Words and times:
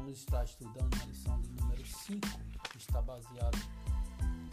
vamos 0.00 0.18
estar 0.18 0.42
estudando 0.44 0.94
a 1.02 1.04
lição 1.04 1.38
de 1.42 1.50
número 1.60 1.84
5, 1.84 2.26
que 2.70 2.78
está 2.78 3.02
baseado 3.02 3.58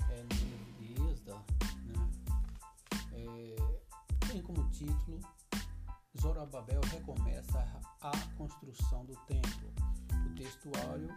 é, 0.10 0.24
no 0.24 0.36
livro 0.36 0.74
de 0.74 1.14
Êxodo, 1.14 1.42
né? 1.86 2.10
É, 3.14 4.28
tem 4.28 4.42
como 4.42 4.70
título 4.72 5.22
Zorobabel 6.20 6.82
recomeça 6.92 7.66
a 8.02 8.12
construção 8.36 9.06
do 9.06 9.16
templo. 9.26 9.74
O 10.26 10.36
textuário 10.36 11.16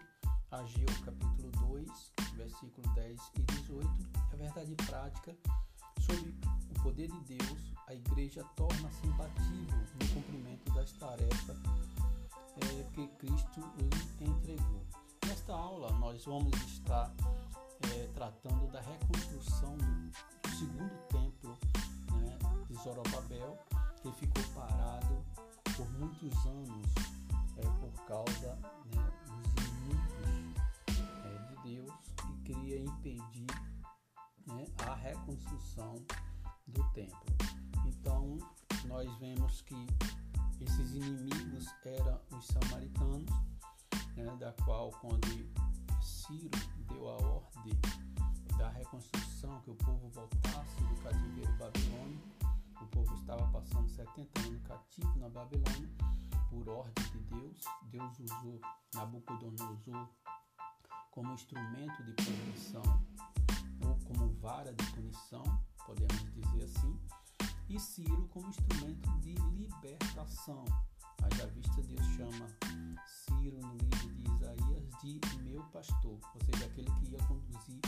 Ageu 0.53 0.87
capítulo 1.05 1.51
2, 1.51 2.13
versículo 2.37 2.95
10 2.95 3.33
e 3.35 3.43
18, 3.43 3.91
é 4.33 4.37
verdade 4.37 4.77
prática 4.77 5.37
sobre 5.99 6.39
o 6.71 6.83
poder 6.85 7.09
de 7.09 7.37
Deus, 7.37 7.73
a 7.89 7.95
igreja 7.95 8.45
torna-se 8.55 9.07
imbatível 9.09 9.79
no 10.01 10.09
cumprimento 10.15 10.73
das 10.73 10.93
tarefas 10.93 11.59
é, 12.61 12.85
que 12.93 13.09
Cristo 13.19 13.61
lhe 13.79 14.27
entregou. 14.27 14.85
Nesta 15.27 15.53
aula, 15.53 15.91
nós 15.99 16.25
vamos 16.25 16.55
estar 16.65 17.13
é, 17.95 18.07
tratando 18.15 18.71
da 18.71 18.81
reconstrução 18.81 19.77
do, 19.77 20.11
do 20.43 20.57
segundo 20.57 20.99
templo 21.09 21.59
né, 22.13 22.39
de 22.69 22.75
Zorobabel, 22.83 23.59
que 24.03 24.13
ficou 24.13 24.43
parado 24.55 25.25
por 25.77 25.89
muitos 25.99 26.47
anos 26.47 26.87
é, 27.57 27.63
por 27.63 28.05
causa 28.07 28.55
né, 28.95 29.13
dos 29.27 29.69
inimigos 29.69 30.55
é, 31.25 31.55
de 31.55 31.75
Deus 31.75 31.95
que 32.17 32.53
queria 32.53 32.81
impedir 32.81 33.47
né, 34.47 34.65
a 34.87 34.95
reconstrução 34.95 35.95
do 36.67 36.85
templo. 36.93 37.37
Então, 37.87 38.39
nós 38.85 39.13
vemos 39.19 39.63
que 39.63 39.87
esses 40.61 40.95
inimigos 40.95 41.67
eram 41.85 42.21
os 42.33 42.47
samaritanos, 42.47 43.31
né, 44.17 44.37
da 44.39 44.53
qual, 44.65 44.91
quando 45.01 45.27
Ciro 46.03 46.51
deu 46.89 47.09
a 47.09 47.17
ordem 47.17 47.79
da 48.59 48.69
reconstrução, 48.71 49.61
que 49.63 49.71
o 49.71 49.75
povo 49.75 50.09
voltasse 50.11 50.77
do 50.85 51.03
cativeiro 51.03 51.53
babilônico, 51.57 52.29
o 52.81 52.87
povo 52.87 53.15
estava 53.15 53.47
passando 53.49 53.89
70 53.89 54.41
anos 54.47 54.63
cativo 54.63 55.19
na 55.19 55.29
Babilônia, 55.29 55.89
por 56.51 56.69
ordem 56.69 57.05
de 57.13 57.19
Deus. 57.21 57.65
Deus 57.85 58.21
usou 58.21 58.61
Nabucodonosor 58.95 60.09
como 61.11 61.33
instrumento 61.33 62.03
de 62.05 62.13
punição, 62.13 62.83
ou 63.87 63.99
como 64.07 64.33
vara 64.35 64.73
de 64.73 64.87
punição, 64.93 65.43
podemos 65.87 66.33
dizer 66.35 66.65
assim, 66.65 66.99
e 67.71 67.79
Ciro 67.79 68.27
como 68.33 68.49
instrumento 68.49 69.09
de 69.21 69.35
libertação. 69.35 70.65
Haja 71.23 71.47
vista, 71.47 71.81
Deus 71.83 72.05
chama 72.17 72.49
Ciro 73.07 73.61
no 73.61 73.77
livro 73.77 74.15
de 74.15 74.29
Isaías 74.29 74.85
de 75.01 75.21
meu 75.43 75.63
pastor, 75.65 76.19
ou 76.35 76.41
seja, 76.45 76.67
aquele 76.67 76.91
que 76.91 77.13
ia 77.13 77.19
conduzir 77.27 77.81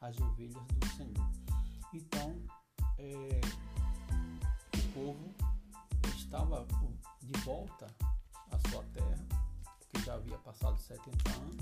as 0.00 0.18
ovelhas 0.18 0.66
do 0.66 0.86
Senhor. 0.88 1.30
Então, 1.94 2.34
é, 2.98 3.40
o 4.76 4.92
povo 4.92 5.34
estava 6.16 6.66
de 7.22 7.40
volta 7.40 7.86
à 8.50 8.68
sua 8.68 8.82
terra, 8.92 9.24
porque 9.78 10.04
já 10.04 10.14
havia 10.14 10.38
passado 10.38 10.76
70 10.78 11.30
anos, 11.30 11.56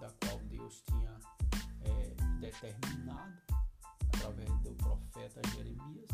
da 0.00 0.10
qual 0.20 0.38
Deus 0.44 0.82
tinha 0.86 1.20
é, 1.82 2.14
determinado 2.40 3.34
através 4.08 4.58
do 4.60 4.74
profeta 4.76 5.42
Jeremias 5.50 6.08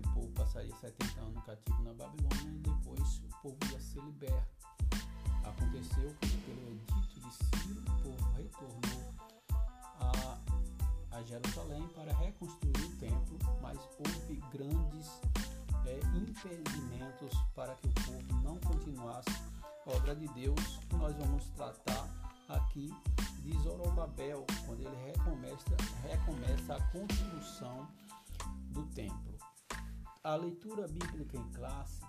o 0.00 0.14
povo 0.14 0.28
passaria 0.32 0.74
70 0.76 1.20
anos 1.20 1.44
cativo 1.44 1.82
na 1.82 1.92
Babilônia 1.94 2.50
e 2.50 2.58
depois 2.58 3.18
o 3.18 3.42
povo 3.42 3.58
ia 3.70 3.80
ser 3.80 4.02
liberto. 4.02 4.66
Aconteceu 5.44 6.14
que 6.20 6.36
pelo 6.38 6.70
edito 6.72 7.20
de 7.20 7.32
Ciro, 7.32 7.80
o 7.80 8.02
povo 8.02 8.32
retornou 8.32 9.14
a, 10.00 10.38
a 11.16 11.22
Jerusalém 11.22 11.86
para 11.94 12.12
reconstruir 12.14 12.84
o 12.84 12.96
templo, 12.96 13.38
mas 13.60 13.78
houve 13.98 14.36
grandes 14.52 15.20
é, 15.86 15.98
impedimentos 16.16 17.38
para 17.54 17.74
que 17.76 17.88
o 17.88 17.92
povo 17.92 18.42
não 18.42 18.56
continuasse 18.58 19.30
a 19.86 19.96
obra 19.96 20.14
de 20.14 20.28
Deus. 20.28 20.80
Nós 20.92 21.16
vamos 21.16 21.44
tratar 21.50 22.08
aqui 22.48 22.94
de 23.42 23.58
Zorobabel, 23.62 24.44
quando 24.66 24.80
ele 24.80 24.96
recomeça, 25.06 25.76
recomeça 26.02 26.74
a 26.74 26.82
construção 26.88 27.88
do 28.70 28.84
templo. 28.94 29.39
A 30.22 30.34
leitura 30.34 30.86
bíblica 30.86 31.38
em 31.38 31.50
classe, 31.52 32.02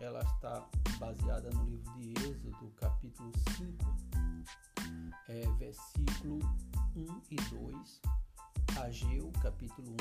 ela 0.00 0.20
está 0.20 0.66
baseada 0.98 1.50
no 1.50 1.64
livro 1.66 1.92
de 1.92 2.14
Êxodo, 2.26 2.70
capítulo 2.74 3.30
5, 3.58 3.84
é, 5.28 5.42
versículo 5.58 6.38
1 6.96 7.22
e 7.30 7.36
2, 7.36 8.00
Ageu, 8.80 9.30
capítulo 9.42 9.94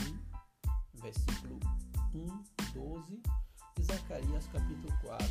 1, 0.95 1.01
versículo 1.01 1.59
1, 2.15 2.43
12, 2.73 3.21
e 3.77 3.83
Zacarias, 3.83 4.47
capítulo 4.47 4.97
4, 5.01 5.27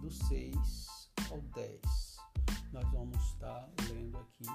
do 0.00 0.10
6 0.10 1.10
ao 1.30 1.42
10. 1.42 2.16
Nós 2.72 2.90
vamos 2.90 3.22
estar 3.24 3.68
lendo 3.92 4.16
aqui 4.16 4.46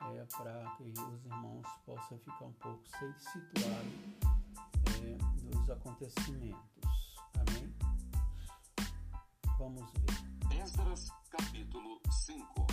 é, 0.00 0.24
para 0.34 0.76
que 0.78 0.84
os 0.84 1.26
irmãos 1.26 1.66
possam 1.84 2.18
ficar 2.20 2.46
um 2.46 2.52
pouco 2.54 2.82
situados 2.88 4.35
é, 5.02 5.16
dos 5.42 5.70
acontecimentos. 5.70 6.80
Amém? 7.34 7.74
Vamos 9.58 9.90
ver. 9.92 10.62
Esdras, 10.62 11.10
capítulo 11.30 12.00
5. 12.10 12.66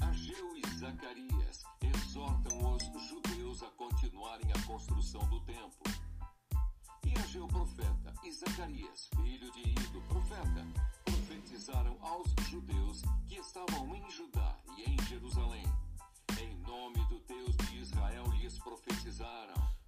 Ageu 0.00 0.56
e 0.56 0.78
Zacarias 0.78 1.64
exortam 1.82 2.74
os 2.74 3.08
judeus 3.08 3.62
a 3.62 3.70
continuarem 3.72 4.50
a 4.52 4.66
construção 4.66 5.20
do 5.28 5.40
templo. 5.40 5.82
E 7.04 7.18
Ageu 7.20 7.46
profeta 7.48 8.12
e 8.24 8.32
Zacarias, 8.32 9.08
filho 9.16 9.50
de 9.52 9.70
Ido 9.70 10.00
profeta, 10.02 10.66
profetizaram 11.04 11.96
aos 12.00 12.34
judeus 12.48 13.02
que 13.28 13.36
estavam 13.36 13.94
em 13.94 14.10
Judá 14.10 14.56
e 14.76 14.90
em 14.90 15.02
Jerusalém. 15.06 15.64
Em 16.40 16.56
nome 16.60 17.04
do 17.08 17.20
Deus 17.20 17.56
de 17.56 17.78
Israel 17.78 18.24
lhes 18.32 18.58
profetizaram 18.58 19.79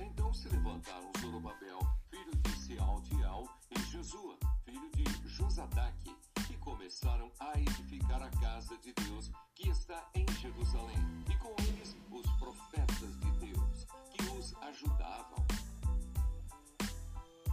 então 0.00 0.32
se 0.32 0.48
levantaram 0.48 1.10
Zorobabel, 1.20 1.78
filho 2.10 2.34
de 2.42 2.50
Sealtiel, 2.56 3.48
e 3.70 3.80
Jesua, 3.90 4.36
filho 4.64 4.90
de 4.92 5.04
Josadaque, 5.28 6.14
e 6.50 6.54
começaram 6.58 7.30
a 7.40 7.58
edificar 7.58 8.22
a 8.22 8.30
casa 8.30 8.76
de 8.78 8.92
Deus 8.92 9.30
que 9.54 9.68
está 9.68 10.08
em 10.14 10.26
Jerusalém, 10.40 10.98
e 11.30 11.36
com 11.36 11.54
eles 11.62 11.96
os 12.10 12.26
profetas 12.36 13.20
de 13.20 13.30
Deus, 13.46 13.86
que 14.10 14.22
os 14.30 14.54
ajudavam. 14.62 15.44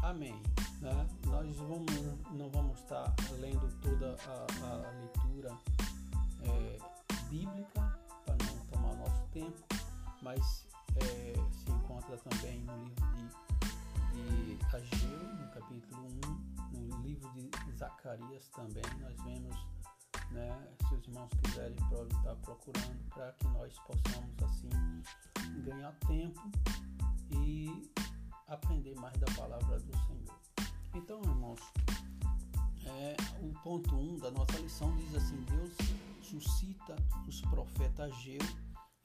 Amém. 0.04 0.42
Né? 0.82 1.08
Nós 1.26 1.56
vamos, 1.58 2.32
não 2.32 2.50
vamos 2.50 2.80
estar 2.80 3.14
lendo 3.40 3.70
toda 3.82 4.18
a, 4.26 4.66
a 4.66 4.92
leitura 4.98 5.58
é, 6.42 6.78
bíblica 7.30 8.00
para 8.26 8.36
não 8.46 8.66
tomar 8.66 8.96
nosso 8.96 9.24
tempo, 9.28 9.64
mas 10.24 10.66
é, 10.96 11.34
encontra 12.02 12.18
também 12.18 12.62
no 12.64 12.84
livro 12.84 13.06
de, 14.12 14.58
de 14.58 14.76
Ageu, 14.76 15.34
no 15.36 15.52
capítulo 15.52 16.08
1, 16.74 16.80
no 16.80 17.02
livro 17.02 17.32
de 17.34 17.52
Zacarias 17.78 18.50
também, 18.50 18.84
nós 19.00 19.16
vemos, 19.24 19.56
né, 20.32 20.68
se 20.88 20.96
os 20.96 21.08
irmãos 21.08 21.30
quiserem 21.44 21.76
estar 21.76 22.36
procurando, 22.38 23.10
para 23.10 23.32
que 23.34 23.48
nós 23.50 23.78
possamos 23.80 24.44
assim 24.44 24.70
ganhar 25.64 25.92
tempo 26.08 26.42
e 27.30 27.92
aprender 28.48 28.96
mais 28.96 29.18
da 29.18 29.32
palavra 29.36 29.80
do 29.80 29.98
Senhor. 30.08 30.40
Então, 30.96 31.22
irmãos, 31.22 31.60
é, 32.86 33.16
o 33.42 33.54
ponto 33.62 33.96
1 33.96 34.14
um 34.14 34.18
da 34.18 34.32
nossa 34.32 34.58
lição 34.58 34.96
diz 34.98 35.16
assim: 35.16 35.40
Deus 35.44 35.72
suscita 36.24 36.96
os 37.28 37.42
profetas 37.42 38.12
Ageu 38.12 38.42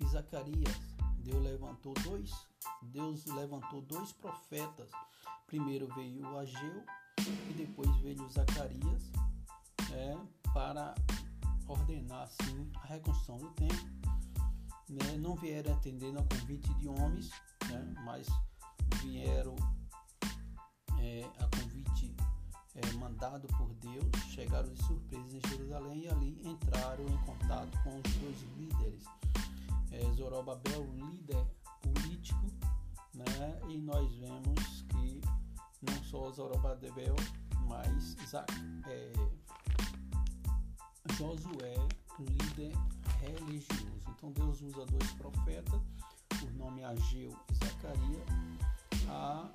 e 0.01 0.07
Zacarias 0.07 0.97
Deus 1.27 1.43
levantou 1.43 1.93
dois, 2.05 2.31
Deus 2.83 3.25
levantou 3.27 3.83
dois 3.83 4.13
profetas. 4.13 4.91
Primeiro 5.47 5.87
veio 5.95 6.23
o 6.23 6.39
Ageu 6.39 6.85
e 7.19 7.53
depois 7.55 7.95
veio 7.97 8.29
Zacarias 8.29 9.11
é, 9.93 10.17
para 10.53 10.95
ordenar 11.69 12.23
assim 12.23 12.71
a 12.83 12.87
reconstrução 12.87 13.39
do 13.39 13.51
templo. 13.51 13.89
Né? 14.89 15.17
Não 15.19 15.35
vieram 15.35 15.75
atendendo 15.75 16.19
ao 16.19 16.25
convite 16.25 16.73
de 16.75 16.89
homens, 16.89 17.31
né? 17.69 17.95
mas 18.05 18.27
vieram 19.03 19.57
é, 20.99 21.29
a 21.39 21.57
convite 21.57 22.15
é, 22.75 22.93
mandado 22.93 23.49
por 23.49 23.73
Deus, 23.75 24.11
chegaram 24.29 24.73
de 24.73 24.83
surpresa 24.85 25.37
em 25.37 25.49
Jerusalém 25.49 26.05
e 26.05 26.09
ali 26.09 26.41
entraram 26.45 27.05
em 27.05 27.19
contato 27.19 27.83
com 27.83 27.97
os 27.97 28.15
dois 28.17 28.43
líderes 28.57 29.05
é, 29.93 30.03
Zorobabel, 30.15 30.85
líder 30.95 31.47
político, 31.83 32.47
né? 33.15 33.61
e 33.69 33.79
nós 33.79 34.13
vemos 34.17 34.83
que 34.89 35.21
não 35.83 36.05
só 36.05 36.31
Zorobabel, 36.31 37.17
mas 37.69 38.17
é, 38.87 39.13
Josué, 41.15 41.75
um 42.21 42.25
líder 42.25 42.73
religioso. 43.21 44.03
Então 44.09 44.33
Deus 44.33 44.61
usa 44.61 44.85
dois 44.87 45.11
profetas, 45.13 45.81
por 46.29 46.53
nome 46.55 46.85
Ageu 46.85 47.35
e 47.51 47.55
Zacarias, 47.55 48.29
a 49.09 49.49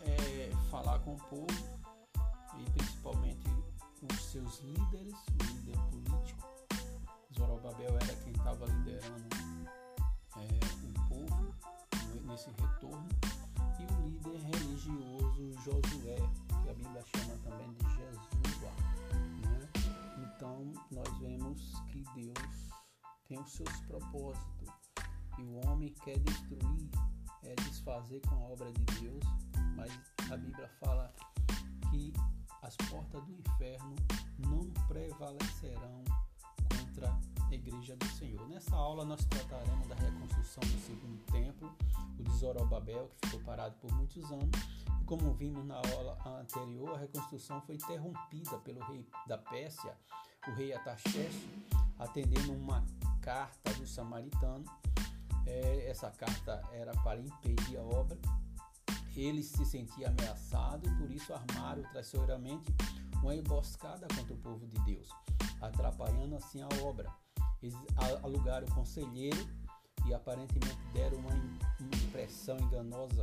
é, 0.00 0.50
falar 0.70 0.98
com 1.00 1.14
o 1.14 1.18
povo 1.24 1.82
e 2.58 2.70
principalmente 2.70 3.48
os 4.10 4.22
seus 4.24 4.60
líderes, 4.60 5.14
o 5.14 5.44
líder 5.44 5.78
político. 5.90 6.48
Zorobabel 7.34 7.96
era 7.96 8.14
quem 8.16 8.32
estava 8.32 8.66
liderando 8.66 9.28
é, 10.36 10.81
o 10.81 10.81
nesse 12.32 12.48
retorno 12.50 13.06
e 13.78 13.92
o 13.92 14.08
líder 14.08 14.40
religioso 14.40 15.52
Josué, 15.62 16.16
que 16.62 16.70
a 16.70 16.74
Bíblia 16.74 17.04
chama 17.14 17.36
também 17.44 17.70
de 17.74 17.84
Jesua. 17.90 18.70
Né? 19.42 19.68
Então 20.16 20.72
nós 20.90 21.18
vemos 21.18 21.74
que 21.90 22.02
Deus 22.14 22.70
tem 23.28 23.38
os 23.38 23.52
seus 23.52 23.80
propósitos 23.82 24.70
e 25.38 25.42
o 25.42 25.66
homem 25.66 25.94
quer 26.04 26.18
destruir, 26.20 26.90
é 27.42 27.54
desfazer 27.54 28.22
com 28.22 28.34
a 28.36 28.48
obra 28.48 28.72
de 28.72 28.84
Deus, 29.00 29.24
mas 29.76 29.92
a 30.32 30.36
Bíblia 30.38 30.70
fala 30.80 31.12
que 31.90 32.14
as 32.62 32.74
portas 32.88 33.22
do 33.26 33.32
inferno 33.32 33.94
não 34.38 34.70
prevalecerão 34.88 36.02
contra 36.70 37.20
igreja 37.54 37.96
do 37.96 38.06
Senhor. 38.06 38.48
Nessa 38.48 38.74
aula 38.74 39.04
nós 39.04 39.24
trataremos 39.24 39.86
da 39.88 39.94
reconstrução 39.94 40.62
do 40.62 40.80
segundo 40.80 41.22
templo, 41.30 41.74
o 42.18 42.22
de 42.22 42.32
Zorobabel, 42.36 43.08
que 43.08 43.28
ficou 43.28 43.40
parado 43.44 43.74
por 43.80 43.92
muitos 43.92 44.24
anos. 44.30 44.50
E 45.00 45.04
como 45.04 45.32
vimos 45.34 45.64
na 45.64 45.76
aula 45.76 46.40
anterior, 46.40 46.94
a 46.94 46.98
reconstrução 46.98 47.60
foi 47.62 47.76
interrompida 47.76 48.58
pelo 48.58 48.80
rei 48.86 49.06
da 49.26 49.38
Pérsia, 49.38 49.96
o 50.48 50.52
rei 50.52 50.72
Ataxerxes, 50.72 51.48
atendendo 51.98 52.52
uma 52.52 52.84
carta 53.20 53.72
do 53.74 53.86
samaritano. 53.86 54.64
É, 55.46 55.90
essa 55.90 56.10
carta 56.10 56.62
era 56.72 56.92
para 57.02 57.20
impedir 57.20 57.76
a 57.76 57.82
obra 57.82 58.18
ele 59.20 59.42
se 59.42 59.64
sentia 59.64 60.08
ameaçado 60.08 60.86
e 60.88 60.96
por 60.96 61.10
isso 61.10 61.34
armaram 61.34 61.82
traiçoeiramente 61.90 62.72
uma 63.22 63.34
emboscada 63.34 64.06
contra 64.16 64.32
o 64.32 64.38
povo 64.38 64.66
de 64.66 64.80
Deus, 64.84 65.08
atrapalhando 65.60 66.36
assim 66.36 66.62
a 66.62 66.68
obra. 66.82 67.12
Eles 67.62 67.76
alugaram 68.22 68.66
o 68.66 68.74
conselheiro 68.74 69.48
e 70.06 70.12
aparentemente 70.12 70.78
deram 70.92 71.18
uma, 71.18 71.30
impressão 72.12 72.58
enganosa 72.58 73.20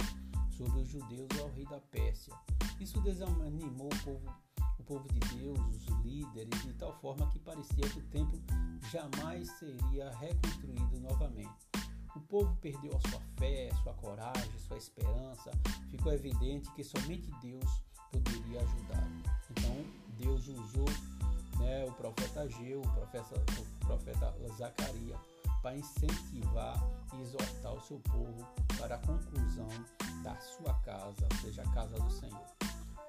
sobre 0.49 0.81
os 0.81 0.87
judeus 0.87 1.29
ao 1.39 1.49
rei 1.51 1.65
da 1.65 1.79
Pérsia. 1.79 2.33
Isso 2.79 2.99
desanimou 3.01 3.87
o 3.87 4.03
povo, 4.03 4.33
o 4.79 4.83
povo 4.83 5.07
de 5.09 5.19
Deus, 5.35 5.59
os 5.59 5.85
líderes, 6.03 6.61
de 6.63 6.73
tal 6.73 6.93
forma 6.99 7.29
que 7.29 7.39
parecia 7.39 7.87
que 7.87 7.99
o 7.99 8.03
templo 8.07 8.41
jamais 8.91 9.49
seria 9.59 10.09
reconstruído 10.17 10.99
novamente. 11.01 11.69
O 12.15 12.19
povo 12.21 12.55
perdeu 12.59 12.97
a 12.97 13.09
sua 13.09 13.21
fé, 13.37 13.69
sua 13.83 13.93
coragem, 13.93 14.57
sua 14.57 14.77
esperança. 14.77 15.51
Ficou 15.91 16.11
evidente 16.11 16.71
que 16.71 16.83
somente 16.83 17.29
Deus 17.41 17.83
poderia 18.11 18.61
ajudá-lo. 18.61 19.23
Então, 19.51 19.85
Deus 20.17 20.47
usou 20.47 20.85
né, 21.59 21.85
o 21.85 21.91
profeta 21.93 22.41
Ageu, 22.41 22.81
o 22.81 22.89
profeta, 22.91 23.35
o 23.35 23.85
profeta 23.85 24.35
Zacarias, 24.57 25.19
para 25.61 25.75
incentivar 25.75 26.81
e 27.13 27.21
exortar 27.21 27.73
o 27.73 27.81
seu 27.81 27.99
povo 27.99 28.47
para 28.77 28.95
a 28.95 28.99
conclusão 28.99 29.67
da 30.23 30.35
sua 30.39 30.73
casa, 30.81 31.27
ou 31.31 31.37
seja, 31.41 31.61
a 31.61 31.71
casa 31.71 31.99
do 31.99 32.11
Senhor. 32.11 32.45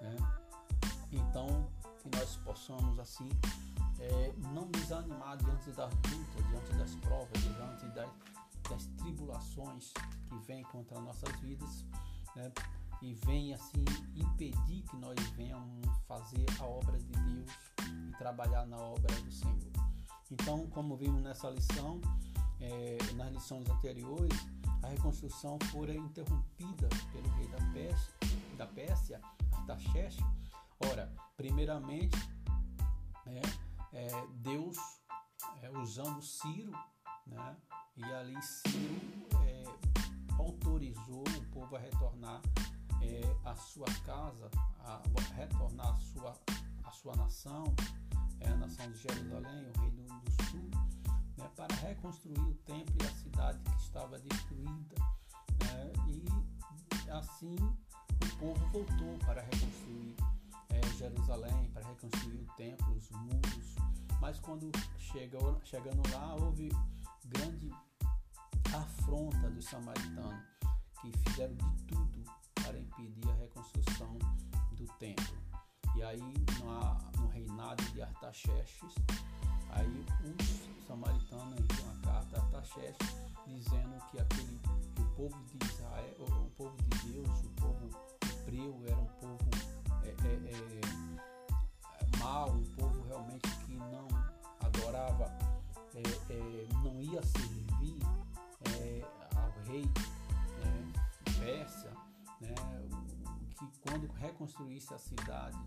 Né? 0.00 0.16
Então, 1.12 1.68
que 2.02 2.16
nós 2.16 2.36
possamos 2.38 2.98
assim 2.98 3.28
é, 4.00 4.32
não 4.52 4.66
desanimar 4.70 5.36
diante 5.36 5.70
das 5.72 5.92
lutas, 5.92 6.48
diante 6.48 6.72
das 6.74 6.94
provas, 6.96 7.42
diante 7.42 7.86
das 7.94 8.10
das 8.70 8.86
tribulações 8.98 9.92
que 10.28 10.38
vêm 10.46 10.62
contra 10.64 11.00
nossas 11.00 11.34
vidas 11.40 11.84
né? 12.36 12.52
e 13.02 13.14
vem 13.26 13.52
assim 13.52 13.84
impedir 14.14 14.82
que 14.82 14.96
nós 14.96 15.18
venhamos 15.36 15.86
fazer 16.06 16.46
a 16.60 16.64
obra 16.64 16.98
de 16.98 17.12
Deus 17.12 17.50
trabalhar 18.20 18.66
na 18.66 18.76
obra 18.76 19.14
do 19.22 19.32
Senhor. 19.32 19.72
Então, 20.30 20.66
como 20.68 20.94
vimos 20.94 21.22
nessa 21.22 21.48
lição, 21.48 22.02
é, 22.60 22.98
nas 23.14 23.32
lições 23.32 23.66
anteriores, 23.70 24.38
a 24.82 24.88
reconstrução 24.88 25.58
foi 25.72 25.96
interrompida 25.96 26.86
pelo 27.12 27.28
rei 27.36 27.48
da 27.48 27.72
Pérsia, 27.72 28.14
da 28.58 28.66
Pérsia 28.66 29.20
Artaxerxes. 29.52 30.22
Ora, 30.90 31.10
primeiramente, 31.34 32.18
é, 33.26 33.40
é, 33.94 34.26
Deus 34.34 34.76
é, 35.62 35.70
usando 35.70 36.20
Ciro, 36.20 36.72
né, 37.26 37.56
e 37.96 38.04
ali 38.04 38.36
Ciro 38.42 39.00
é, 39.46 39.64
autorizou 40.38 41.24
o 41.26 41.44
povo 41.52 41.74
a 41.74 41.78
retornar 41.78 42.42
é, 43.00 43.48
à 43.48 43.56
sua 43.56 43.86
casa, 44.04 44.50
a 44.80 45.00
retornar 45.36 45.88
à 45.88 45.96
sua, 45.96 46.38
à 46.84 46.90
sua 46.92 47.16
nação, 47.16 47.64
é, 48.40 48.48
a 48.48 48.56
nação 48.56 48.90
de 48.90 48.98
Jerusalém, 48.98 49.70
o 49.76 49.80
reino 49.80 50.06
do 50.06 50.44
sul, 50.50 50.70
né, 51.36 51.50
para 51.56 51.74
reconstruir 51.76 52.40
o 52.40 52.54
templo 52.64 52.94
e 53.02 53.06
a 53.06 53.10
cidade 53.10 53.58
que 53.62 53.82
estava 53.82 54.18
destruída. 54.18 54.96
Né, 55.64 55.92
e 56.08 57.10
assim 57.10 57.56
o 57.56 58.36
povo 58.38 58.66
voltou 58.68 59.18
para 59.26 59.42
reconstruir 59.42 60.16
é, 60.70 60.80
Jerusalém, 60.96 61.70
para 61.72 61.86
reconstruir 61.86 62.40
o 62.40 62.46
templo, 62.56 62.96
os 62.96 63.10
muros. 63.10 63.74
Mas 64.20 64.38
quando 64.38 64.70
chegou, 64.98 65.60
chegando 65.64 66.02
lá, 66.12 66.34
houve 66.36 66.70
grande 67.26 67.70
afronta 68.74 69.50
dos 69.50 69.64
samaritanos, 69.64 70.44
que 71.00 71.10
fizeram 71.24 71.54
de 71.54 71.84
tudo 71.84 72.24
para 72.54 72.78
impedir 72.78 73.28
a 73.30 73.34
reconstrução 73.34 74.18
do 74.72 74.84
templo. 74.98 75.49
E 76.00 76.02
aí, 76.02 76.18
no, 76.18 77.20
no 77.20 77.28
reinado 77.28 77.84
de 77.92 78.00
Artaxerxes, 78.00 78.94
aí 79.68 80.06
os 80.24 80.86
samaritanos 80.86 81.60
enviam 81.60 81.92
uma 81.92 82.00
carta 82.00 82.38
a 82.38 82.40
Artaxerxes 82.40 83.16
dizendo 83.46 84.00
que 84.10 84.18
aquele 84.18 84.58
que 84.94 85.02
o 85.02 85.04
povo 85.10 85.36
de 85.44 85.66
Israel, 85.66 86.16
o 86.20 86.50
povo 86.56 86.74
de 86.84 87.12
Deus, 87.12 87.28
o 87.44 87.50
povo 87.60 87.90
hebreu 88.24 88.82
reconstruísse 104.50 104.92
a 104.94 104.98
cidade 104.98 105.58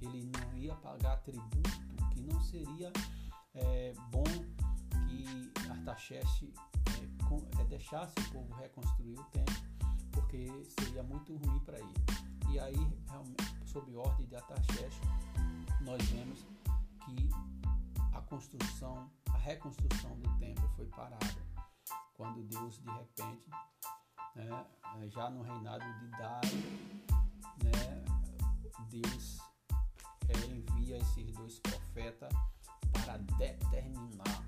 ele 0.00 0.30
não 0.30 0.58
ia 0.58 0.74
pagar 0.76 1.16
tributo, 1.22 1.70
que 2.12 2.20
não 2.20 2.38
seria 2.42 2.92
é, 3.54 3.94
bom 4.10 4.24
que 5.08 5.52
Artaxerxes 5.70 6.54
é, 6.54 7.60
é, 7.60 7.64
deixasse 7.64 8.14
o 8.20 8.30
povo 8.30 8.54
reconstruir 8.56 9.18
o 9.18 9.24
templo, 9.24 9.54
porque 10.12 10.48
seria 10.78 11.02
muito 11.02 11.34
ruim 11.34 11.58
para 11.60 11.78
ele. 11.78 11.94
E 12.50 12.58
aí, 12.58 12.76
sob 13.64 13.94
ordem 13.96 14.26
de 14.26 14.36
Artaxerxes, 14.36 15.00
nós 15.80 16.02
vemos 16.10 16.44
que 17.04 17.30
a 18.12 18.20
construção, 18.20 19.10
a 19.30 19.38
reconstrução 19.38 20.14
do 20.18 20.38
templo 20.38 20.68
foi 20.76 20.86
parada 20.88 21.46
quando 22.14 22.42
Deus 22.44 22.78
de 22.78 22.90
repente, 22.90 23.50
né, 24.34 24.66
já 25.08 25.30
no 25.30 25.42
reinado 25.42 25.84
de 26.00 26.08
Dário, 26.08 26.58
né, 27.62 28.15
Deus 28.84 29.38
é, 30.28 30.46
envia 30.46 30.98
esses 30.98 31.30
dois 31.32 31.58
profetas 31.60 32.32
para 32.92 33.16
determinar 33.38 34.44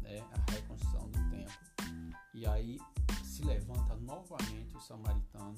né, 0.00 0.20
a 0.32 0.52
reconstrução 0.52 1.08
do 1.10 1.30
templo. 1.30 1.68
E 2.34 2.46
aí 2.46 2.78
se 3.24 3.42
levanta 3.44 3.94
novamente 3.96 4.76
o 4.76 4.80
samaritano, 4.80 5.54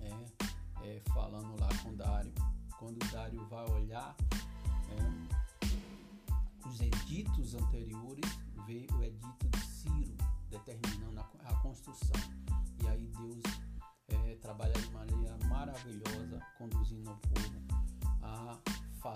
é, 0.00 0.24
é, 0.84 1.02
falando 1.12 1.58
lá 1.60 1.68
com 1.82 1.94
Dário. 1.96 2.32
Quando 2.78 2.98
Dário 3.10 3.44
vai 3.48 3.68
olhar 3.70 4.14
né, 4.88 5.28
os 6.66 6.80
editos 6.80 7.54
anteriores, 7.54 8.38
vê 8.66 8.86
o 8.92 9.02
edito 9.02 9.48
de 9.48 9.60
Ciro, 9.60 10.16
determinando 10.50 11.20
a, 11.20 11.50
a 11.50 11.56
construção. 11.56 12.20
E 12.82 12.88
aí 12.88 13.06
Deus 13.08 13.42
é, 14.08 14.36
trabalha 14.36 14.72
de 14.72 14.90
maneira 14.90 15.36
maravilhosa, 15.48 15.77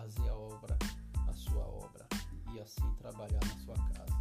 fazer 0.03 0.29
a 0.29 0.35
obra, 0.35 0.77
a 1.29 1.33
sua 1.33 1.65
obra, 1.65 2.07
e 2.53 2.61
assim 2.61 2.93
trabalhar 2.95 3.41
na 3.47 3.65
sua 3.65 3.77
casa. 3.95 4.21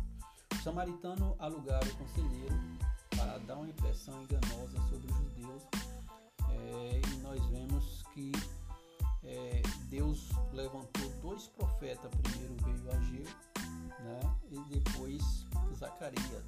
O 0.53 0.63
samaritano 0.63 1.35
alugara 1.39 1.85
o 1.85 1.97
conselheiro 1.97 2.55
para 3.09 3.39
dar 3.39 3.55
uma 3.55 3.67
impressão 3.67 4.21
enganosa 4.21 4.79
sobre 4.89 5.11
os 5.11 5.17
judeus, 5.17 5.63
é, 6.49 7.01
e 7.03 7.17
nós 7.23 7.43
vemos 7.47 8.03
que 8.13 8.31
é, 9.23 9.61
Deus 9.89 10.29
levantou 10.53 11.09
dois 11.19 11.47
profetas, 11.47 12.11
primeiro 12.21 12.55
veio 12.63 12.91
Ageu, 12.91 13.25
né, 14.01 14.19
e 14.51 14.59
depois 14.75 15.47
Zacarias. 15.75 16.43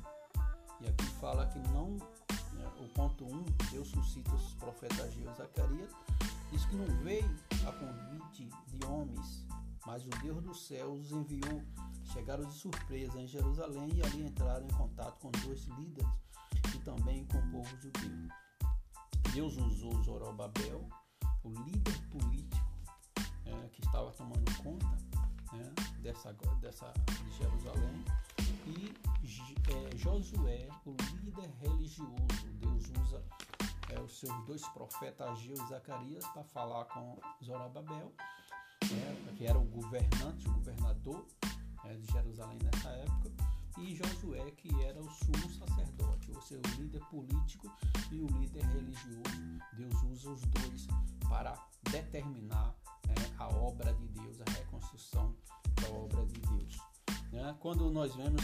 E 0.80 0.88
aqui 0.88 1.06
fala 1.20 1.48
que 1.48 1.60
não, 1.70 1.98
né, 2.54 2.72
o 2.80 2.88
ponto 2.90 3.26
1, 3.26 3.34
um, 3.34 3.46
Deus 3.72 3.88
suscita 3.88 4.32
os 4.36 4.54
profetas 4.56 5.00
Ageu 5.00 5.32
e 5.32 5.36
Zacarias, 5.36 5.92
diz 6.54 6.66
que 6.68 6.76
não 6.76 6.86
veio 7.04 7.36
a 7.68 7.72
convite 7.72 8.48
de 8.68 8.86
homens, 8.86 9.44
mas 9.88 10.06
o 10.06 10.10
Deus 10.22 10.44
do 10.44 10.54
céu 10.54 10.94
os 10.94 11.12
enviou. 11.12 11.64
Chegaram 12.04 12.48
de 12.48 12.54
surpresa 12.54 13.20
em 13.20 13.28
Jerusalém 13.28 13.90
e 13.96 14.04
ali 14.04 14.24
entraram 14.24 14.66
em 14.68 14.74
contato 14.74 15.20
com 15.20 15.32
dois 15.32 15.66
líderes 15.66 16.08
e 16.76 16.78
também 16.80 17.26
com 17.26 17.40
o 17.40 17.52
povo 17.52 17.78
judeu. 17.82 18.28
Deus 19.34 19.58
usou 19.58 20.04
Zorobabel, 20.04 20.88
o 21.44 21.50
líder 21.50 22.00
político 22.10 22.68
é, 23.46 23.68
que 23.70 23.82
estava 23.82 24.12
tomando 24.12 24.58
conta 24.62 24.96
né, 25.54 25.74
dessa, 26.02 26.34
dessa, 26.62 26.94
de 27.08 27.32
Jerusalém, 27.36 28.06
e 28.68 28.94
é, 29.72 29.98
Josué, 29.98 30.68
o 30.86 30.96
líder 31.24 31.50
religioso. 31.62 32.28
Deus 32.60 32.92
usa 33.02 33.24
é, 33.94 34.00
os 34.02 34.20
seus 34.20 34.46
dois 34.46 34.68
profetas, 34.70 35.28
Ageu 35.28 35.54
e 35.54 35.68
Zacarias, 35.68 36.26
para 36.28 36.44
falar 36.44 36.86
com 36.86 37.20
Zorobabel, 37.44 38.12
né, 38.84 39.34
que 39.38 39.46
era 39.46 39.58
o 39.58 39.66
governante, 39.66 40.48
o 40.48 40.54
governador 40.54 41.26
é, 41.86 41.94
de 41.96 42.12
Jerusalém 42.12 42.60
nessa 42.64 42.90
época, 42.90 43.32
e 43.80 43.96
Josué, 43.96 44.52
que 44.52 44.70
era 44.84 45.00
o 45.00 45.10
sumo 45.10 45.50
sacerdote, 45.52 46.32
ou 46.32 46.42
seja, 46.42 46.62
o 46.62 46.82
líder 46.82 47.02
político 47.10 47.72
e 48.12 48.22
o 48.22 48.28
líder 48.28 48.64
religioso. 48.66 49.60
Deus 49.74 50.04
usa 50.04 50.30
os 50.30 50.42
dois 50.42 50.88
para 51.28 51.56
determinar 51.90 52.76
né, 53.08 53.16
a 53.40 53.48
obra 53.48 53.94
de 53.94 54.08
Deus, 54.10 54.40
a 54.42 54.52
reconstrução 54.52 55.36
da 55.82 55.90
obra 55.90 56.24
de 56.28 56.40
Deus. 56.40 56.78
Né? 57.32 57.56
Quando 57.60 57.90
nós 57.90 58.16
vemos, 58.16 58.44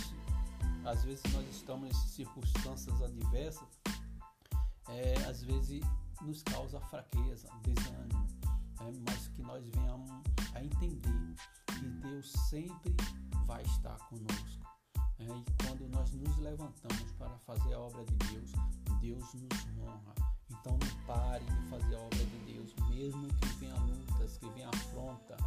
às 0.84 1.03
vezes 1.03 1.24
nós 1.32 1.48
estamos 1.50 1.89
em 1.89 2.08
circunstâncias 2.08 3.00
adversas, 3.01 3.78
é, 4.89 5.13
às 5.27 5.43
vezes 5.43 5.81
nos 6.22 6.43
causa 6.43 6.79
fraqueza, 6.81 7.50
desânimo, 7.63 8.27
né? 8.79 9.03
mas 9.08 9.27
que 9.29 9.41
nós 9.41 9.65
venhamos 9.67 10.10
a 10.53 10.63
entender 10.63 11.36
que 11.67 11.88
Deus 12.01 12.31
sempre 12.50 12.96
vai 13.46 13.62
estar 13.63 13.98
conosco. 14.10 14.60
É, 15.19 15.24
e 15.24 15.65
quando 15.65 15.88
nós 15.89 16.12
nos 16.13 16.38
levantamos 16.38 17.12
para 17.17 17.38
fazer 17.39 17.74
a 17.74 17.79
obra 17.79 18.03
de 18.05 18.15
Deus, 18.15 18.51
Deus 19.01 19.34
nos 19.34 19.67
honra. 19.79 20.13
Então 20.50 20.77
não 20.77 21.05
pare 21.05 21.43
de 21.43 21.69
fazer 21.69 21.96
a 21.96 22.00
obra 22.00 22.25
de 22.25 22.53
Deus, 22.53 22.74
mesmo 22.89 23.27
que 23.27 23.48
venha 23.60 23.75
lutas, 23.75 24.38
que 24.38 24.50
venha 24.50 24.69
afronta, 24.69 25.38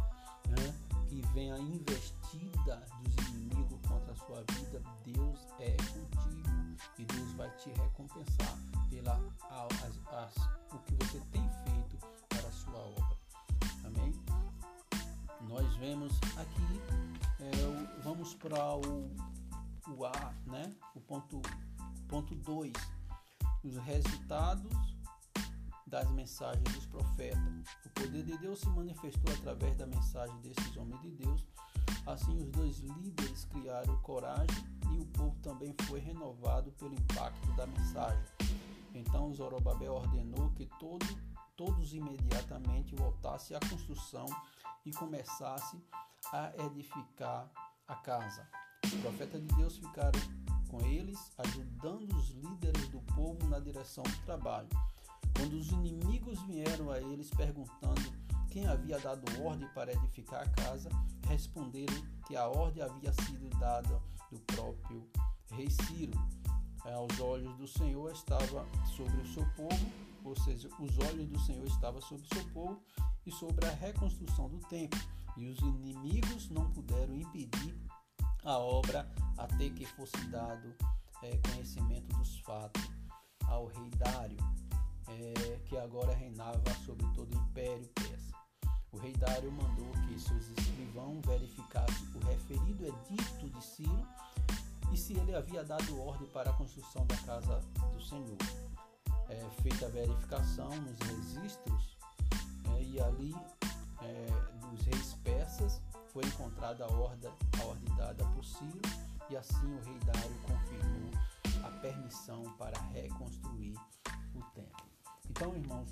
né? 0.49 0.92
Que 1.13 1.21
venha 1.33 1.59
investida 1.59 2.83
dos 3.03 3.27
inimigos 3.27 3.79
contra 3.87 4.11
a 4.11 4.15
sua 4.15 4.43
vida, 4.53 4.81
Deus 5.05 5.47
é 5.59 5.77
contigo 5.77 6.75
e 6.97 7.05
Deus 7.05 7.31
vai 7.33 7.49
te 7.57 7.69
recompensar 7.69 8.57
pela 8.89 9.21
as, 10.11 10.35
o 10.73 10.79
que 10.79 10.95
você 10.95 11.19
tem 11.31 11.47
feito 11.65 11.97
para 12.29 12.47
a 12.47 12.51
sua 12.51 12.79
obra. 12.79 13.17
Amém? 13.85 14.11
Nós 15.41 15.75
vemos 15.75 16.13
aqui, 16.35 16.81
é, 17.39 18.01
vamos 18.03 18.33
para 18.33 18.75
o 18.77 19.11
o 19.89 20.05
A, 20.05 20.33
né? 20.47 20.73
O 20.95 21.01
ponto 21.01 21.41
ponto 22.07 22.33
2, 22.33 22.73
os 23.63 23.77
resultados 23.77 24.92
das 25.93 26.09
mensagens 26.09 26.63
dos 26.73 26.87
profetas. 26.87 27.37
O 27.85 27.89
poder 27.91 28.23
de 28.23 28.35
Deus 28.39 28.61
se 28.61 28.69
manifestou 28.69 29.31
através 29.31 29.77
da 29.77 29.85
mensagem 29.85 30.35
desses 30.41 30.75
homens 30.75 30.99
de 31.03 31.11
Deus. 31.11 31.45
Assim, 32.07 32.35
os 32.35 32.49
dois 32.49 32.79
líderes 32.79 33.45
criaram 33.45 33.95
coragem 34.01 34.57
e 34.91 34.97
o 34.97 35.05
povo 35.05 35.37
também 35.43 35.75
foi 35.83 35.99
renovado 35.99 36.71
pelo 36.71 36.95
impacto 36.95 37.47
da 37.55 37.67
mensagem. 37.67 38.25
Então, 38.95 39.31
Zorobabel 39.35 39.93
ordenou 39.93 40.49
que 40.55 40.65
todo, 40.79 41.05
todos 41.55 41.93
imediatamente 41.93 42.95
voltassem 42.95 43.55
à 43.55 43.59
construção 43.59 44.25
e 44.83 44.91
começassem 44.93 45.79
a 46.31 46.51
edificar 46.65 47.51
a 47.87 47.95
casa. 47.97 48.49
Os 48.83 48.93
profetas 48.95 49.39
de 49.39 49.55
Deus 49.55 49.77
ficaram 49.77 50.19
com 50.71 50.83
eles, 50.87 51.19
ajudando 51.37 52.17
os 52.17 52.31
líderes 52.31 52.87
do 52.87 52.99
povo 53.15 53.45
na 53.47 53.59
direção 53.59 54.03
do 54.03 54.25
trabalho. 54.25 54.69
Quando 55.35 55.53
os 55.53 55.71
inimigos 55.71 56.39
vieram 56.43 56.91
a 56.91 56.99
eles 56.99 57.29
perguntando 57.29 58.01
quem 58.49 58.67
havia 58.67 58.99
dado 58.99 59.25
ordem 59.43 59.67
para 59.69 59.91
edificar 59.91 60.43
a 60.43 60.49
casa, 60.49 60.89
responderam 61.27 61.95
que 62.27 62.35
a 62.35 62.47
ordem 62.47 62.83
havia 62.83 63.11
sido 63.13 63.49
dada 63.57 63.99
do 64.31 64.39
próprio 64.41 65.03
rei 65.51 65.69
Ciro. 65.69 66.13
Aos 66.83 67.19
olhos 67.19 67.55
do 67.57 67.67
Senhor 67.67 68.11
estava 68.11 68.65
sobre 68.95 69.17
o 69.21 69.27
seu 69.33 69.45
povo, 69.55 69.91
ou 70.23 70.35
seja, 70.35 70.69
os 70.79 70.99
olhos 70.99 71.27
do 71.29 71.39
Senhor 71.39 71.65
estavam 71.65 72.01
sobre 72.01 72.25
o 72.25 72.33
seu 72.33 72.45
povo 72.51 72.81
e 73.25 73.31
sobre 73.31 73.65
a 73.65 73.71
reconstrução 73.71 74.49
do 74.49 74.59
templo. 74.67 74.99
E 75.35 75.47
os 75.47 75.57
inimigos 75.59 76.49
não 76.49 76.69
puderam 76.71 77.15
impedir 77.15 77.75
a 78.43 78.57
obra 78.57 79.09
até 79.37 79.69
que 79.69 79.85
fosse 79.85 80.17
dado 80.27 80.75
é, 81.23 81.37
conhecimento 81.37 82.15
dos 82.17 82.39
fatos 82.41 82.83
ao 83.47 83.67
rei 83.67 83.89
Dário, 83.91 84.37
é, 85.07 85.59
que 85.65 85.77
agora 85.77 86.13
reinava 86.13 86.61
sobre 86.85 87.05
todo 87.15 87.33
o 87.33 87.41
império 87.41 87.87
persa. 87.95 88.33
O 88.91 88.97
rei 88.97 89.13
Dário 89.13 89.51
mandou 89.51 89.91
que 90.07 90.19
seus 90.19 90.47
escrivãos 90.49 91.25
verificassem 91.25 92.07
o 92.15 92.19
referido 92.25 92.85
edito 92.85 93.49
de 93.49 93.63
Ciro 93.63 94.07
e 94.91 94.97
se 94.97 95.13
ele 95.13 95.35
havia 95.35 95.63
dado 95.63 95.99
ordem 95.99 96.27
para 96.29 96.51
a 96.51 96.53
construção 96.53 97.05
da 97.07 97.17
casa 97.17 97.59
do 97.91 98.01
Senhor. 98.01 98.37
É, 99.29 99.49
feita 99.63 99.87
a 99.87 99.89
verificação 99.89 100.69
nos 100.69 100.99
registros, 100.99 101.97
é, 102.75 102.83
e 102.83 103.01
ali 103.01 103.35
é, 104.01 104.67
dos 104.69 104.85
reis 104.85 105.13
persas 105.23 105.81
foi 106.11 106.23
encontrada 106.25 106.85
a 106.85 106.91
ordem, 106.91 107.31
a 107.59 107.65
ordem 107.65 107.95
dada 107.95 108.23
por 108.25 108.45
Ciro 108.45 108.81
e 109.29 109.35
assim 109.35 109.73
o 109.73 109.81
rei 109.83 109.99
Dário 110.05 110.37
confirmou 110.43 111.11
a 111.63 111.71
permissão 111.79 112.43
para 112.59 112.79
reconstruir 112.91 113.75
o 114.35 114.41
templo. 114.53 114.92
Então, 115.35 115.55
irmãos, 115.55 115.89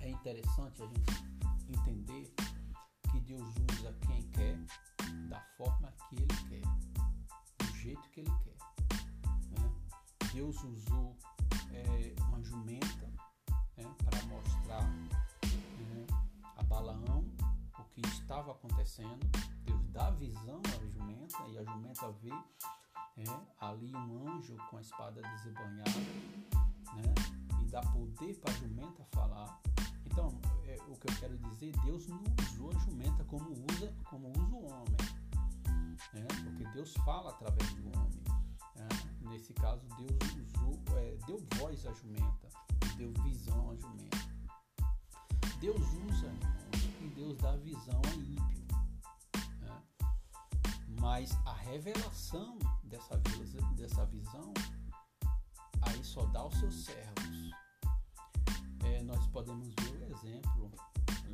é 0.00 0.10
interessante 0.10 0.82
a 0.82 0.86
gente 0.86 1.24
entender 1.66 2.30
que 3.10 3.18
Deus 3.20 3.54
usa 3.72 3.90
quem 4.06 4.22
quer, 4.32 4.58
da 5.30 5.40
forma 5.56 5.90
que 5.92 6.16
Ele 6.16 6.36
quer, 6.50 7.64
do 7.66 7.76
jeito 7.78 8.02
que 8.10 8.20
Ele 8.20 8.30
quer. 8.44 8.56
Né? 9.50 9.72
Deus 10.34 10.62
usou 10.62 11.16
é, 11.72 12.14
uma 12.28 12.42
jumenta 12.42 13.10
né, 13.78 13.94
para 14.04 14.22
mostrar 14.26 14.90
né, 14.90 16.06
a 16.58 16.62
Balaão 16.64 17.24
que 17.92 18.02
estava 18.02 18.52
acontecendo. 18.52 19.26
Deus 19.64 19.88
dá 19.88 20.10
visão 20.10 20.60
à 20.66 20.86
jumenta 20.86 21.48
e 21.48 21.56
a 21.56 21.64
jumenta 21.64 22.12
vê 22.20 22.34
é, 23.16 23.24
ali 23.58 23.96
um 23.96 24.28
anjo 24.28 24.54
com 24.68 24.76
a 24.76 24.80
espada 24.82 25.22
desembanhada, 25.22 25.98
né? 26.94 27.43
E 27.64 27.68
dá 27.68 27.80
poder 27.80 28.34
para 28.40 28.52
a 28.52 28.56
jumenta 28.56 29.04
falar. 29.12 29.60
Então, 30.04 30.28
é, 30.66 30.76
o 30.88 30.96
que 30.96 31.10
eu 31.10 31.16
quero 31.18 31.38
dizer, 31.38 31.72
Deus 31.84 32.06
não 32.06 32.22
usou 32.42 32.70
a 32.70 32.78
jumenta 32.80 33.24
como 33.24 33.50
usa, 33.72 33.92
como 34.04 34.28
usa 34.28 34.54
o 34.54 34.66
homem, 34.66 34.96
né? 36.12 36.26
Porque 36.44 36.64
Deus 36.72 36.92
fala 37.04 37.30
através 37.30 37.72
do 37.74 37.98
homem. 37.98 38.22
Né? 38.76 38.88
Nesse 39.22 39.52
caso, 39.54 39.86
Deus 39.96 40.34
usou, 40.36 40.78
é, 40.98 41.16
deu 41.26 41.42
voz 41.58 41.86
à 41.86 41.92
jumenta, 41.94 42.48
deu 42.96 43.12
visão 43.24 43.70
à 43.70 43.76
jumenta. 43.76 44.24
Deus 45.58 45.80
usa 46.10 46.32
Deus 47.14 47.36
dá 47.38 47.56
visão 47.56 48.00
a 48.04 48.14
ímpio. 48.14 48.76
Né? 49.60 49.82
Mas 51.00 51.32
a 51.46 51.54
revelação 51.54 52.58
dessa, 52.82 53.16
dessa 53.76 54.04
visão 54.06 54.52
aí 55.86 56.04
só 56.04 56.24
dá 56.26 56.40
aos 56.40 56.58
seus 56.58 56.84
servos. 56.84 57.50
É, 58.84 59.02
nós 59.02 59.26
podemos 59.28 59.74
ver 59.80 60.02
o 60.02 60.16
exemplo 60.16 60.70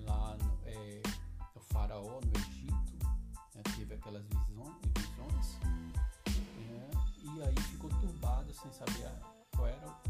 lá 0.05 0.37
no 0.37 0.59
é, 0.65 1.03
faraó 1.73 2.21
no 2.21 2.41
Egito, 2.41 3.07
né, 3.55 3.63
teve 3.77 3.95
aquelas 3.95 4.25
visões, 4.25 4.77
visões 4.97 5.59
é, 6.27 6.91
e 7.23 7.43
aí 7.43 7.55
ficou 7.71 7.91
turbado 7.91 8.53
sem 8.53 8.73
saber 8.73 9.11
qual 9.55 9.69
era 9.69 10.01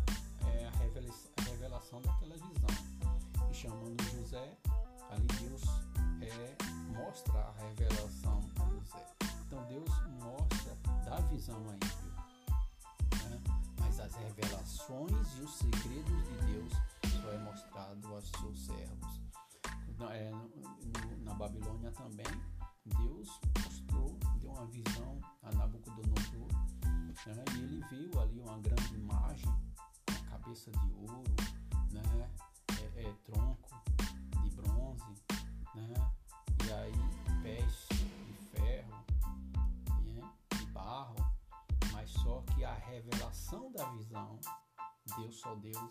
é, 0.47 0.67
a, 0.67 0.71
revelação, 0.79 1.31
a 1.37 1.43
revelação 1.43 2.03
daquela 2.03 2.35
visão. 2.35 3.51
E 3.51 3.55
chamando 3.55 4.03
José, 4.11 4.57
Ali 5.11 5.27
Deus 5.41 5.63
é, 6.23 6.57
mostra 6.93 7.41
a 7.41 7.53
revelação 7.67 8.49
a 8.61 8.65
José. 8.69 9.07
Então 9.47 9.67
Deus 9.67 9.91
mostra, 10.23 10.77
dá 11.05 11.17
visão 11.29 11.61
a 11.69 11.73
ele. 11.73 12.10
As 14.03 14.15
revelações 14.15 15.39
e 15.39 15.43
os 15.43 15.55
segredos 15.55 16.25
de 16.25 16.47
Deus 16.47 16.73
é 17.33 17.39
mostrado 17.39 18.15
aos 18.15 18.29
seus 18.31 18.67
servos. 18.67 19.21
É, 20.11 20.31
no, 20.31 20.49
no, 20.49 21.25
na 21.25 21.35
Babilônia 21.35 21.91
também, 21.93 22.27
Deus 22.87 23.41
mostrou, 23.63 24.19
deu 24.41 24.51
uma 24.51 24.67
visão 24.67 25.21
a 25.43 25.53
Nabucodonosor 25.53 26.49
Né? 27.27 27.45
E 27.55 27.59
ele 27.59 27.85
viu 27.91 28.21
ali 28.21 28.41
uma 28.41 28.59
grande 28.59 28.95
imagem, 28.95 29.49
uma 30.09 30.31
cabeça 30.31 30.71
de 30.71 30.93
ouro, 30.95 31.37
né? 31.93 32.31
É, 32.81 33.03
é, 33.03 33.15
tronco 33.25 33.69
de 34.43 34.51
bronze, 34.51 35.15
né? 35.75 35.95
e 36.67 36.73
aí 36.73 37.43
pés 37.43 38.10
que 42.61 42.65
a 42.67 42.75
revelação 42.75 43.73
da 43.73 43.91
visão 43.93 44.39
Deus 45.17 45.41
só 45.41 45.55
Deus 45.55 45.91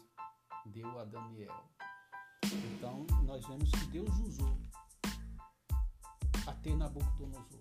deu 0.67 0.99
a 0.99 1.03
Daniel. 1.03 1.67
Então 2.43 3.07
nós 3.23 3.43
vemos 3.47 3.71
que 3.71 3.87
Deus 3.87 4.15
usou 4.19 4.55
até 6.45 6.75
Nabucodonosor 6.75 7.59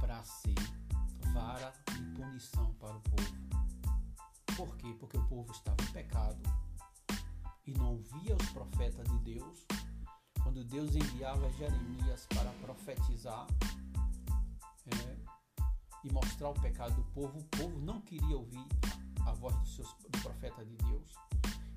para 0.00 0.20
ser 0.24 0.56
vara 1.32 1.72
de 1.92 2.02
punição 2.16 2.74
para 2.74 2.96
o 2.96 3.00
povo. 3.02 4.56
Por 4.56 4.76
quê? 4.76 4.92
Porque 4.98 5.18
o 5.18 5.28
povo 5.28 5.52
estava 5.52 5.80
em 5.84 5.92
pecado 5.92 6.42
e 7.64 7.72
não 7.74 7.96
via 7.98 8.34
os 8.34 8.50
profetas 8.50 9.08
de 9.08 9.18
Deus. 9.18 9.68
Quando 10.42 10.64
Deus 10.64 10.96
enviava 10.96 11.48
Jeremias 11.52 12.26
para 12.26 12.50
profetizar 12.54 13.46
é, 14.86 15.29
e 16.04 16.12
mostrar 16.12 16.50
o 16.50 16.54
pecado 16.54 16.94
do 16.94 17.04
povo, 17.12 17.38
o 17.38 17.44
povo 17.44 17.78
não 17.80 18.00
queria 18.00 18.36
ouvir 18.36 18.66
a 19.26 19.32
voz 19.32 19.54
do, 19.56 19.66
seus, 19.66 19.88
do 20.08 20.18
profeta 20.22 20.64
de 20.64 20.76
Deus 20.76 21.12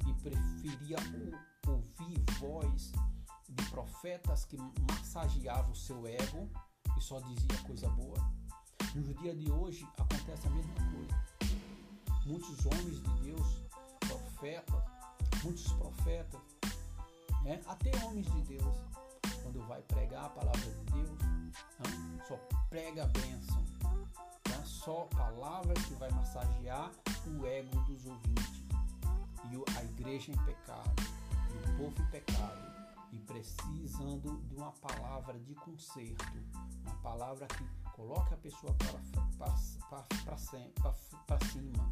e 0.07 0.13
preferia 0.21 0.97
ouvir 1.67 2.23
voz 2.39 2.91
de 3.49 3.69
profetas 3.69 4.45
que 4.45 4.57
massageavam 4.89 5.71
o 5.71 5.75
seu 5.75 6.07
ego 6.07 6.49
e 6.97 7.01
só 7.01 7.19
dizia 7.19 7.57
coisa 7.65 7.89
boa. 7.89 8.17
No 8.95 9.13
dia 9.15 9.35
de 9.35 9.51
hoje 9.51 9.87
acontece 9.97 10.47
a 10.47 10.51
mesma 10.51 10.73
coisa. 10.73 11.23
Muitos 12.25 12.65
homens 12.65 13.01
de 13.01 13.21
Deus, 13.21 13.65
profetas, 13.99 14.83
muitos 15.43 15.73
profetas, 15.73 16.41
né? 17.43 17.61
até 17.65 17.91
homens 18.05 18.31
de 18.31 18.41
Deus, 18.41 18.75
quando 19.41 19.59
vai 19.67 19.81
pregar 19.81 20.25
a 20.25 20.29
palavra 20.29 20.61
de 20.61 20.91
Deus, 20.91 21.19
só 22.27 22.37
prega 22.69 23.03
a 23.03 23.07
bênção. 23.07 23.63
Só 24.83 25.07
palavras 25.15 25.81
que 25.85 25.93
vai 25.93 26.11
massagear 26.11 26.91
o 27.25 27.45
ego 27.47 27.79
dos 27.85 28.05
ouvintes. 28.05 28.63
E 29.49 29.77
a 29.77 29.83
igreja 29.85 30.29
em 30.29 30.37
pecado, 30.45 31.03
e 31.49 31.69
o 31.69 31.77
povo 31.77 32.01
em 32.01 32.05
pecado, 32.07 32.61
e 33.13 33.19
precisando 33.19 34.41
de 34.49 34.55
uma 34.55 34.73
palavra 34.73 35.39
de 35.39 35.55
conserto, 35.55 36.25
uma 36.81 36.95
palavra 36.95 37.47
que 37.47 37.63
coloque 37.93 38.33
a 38.33 38.37
pessoa 38.37 38.75
para 41.27 41.39
cima. 41.39 41.89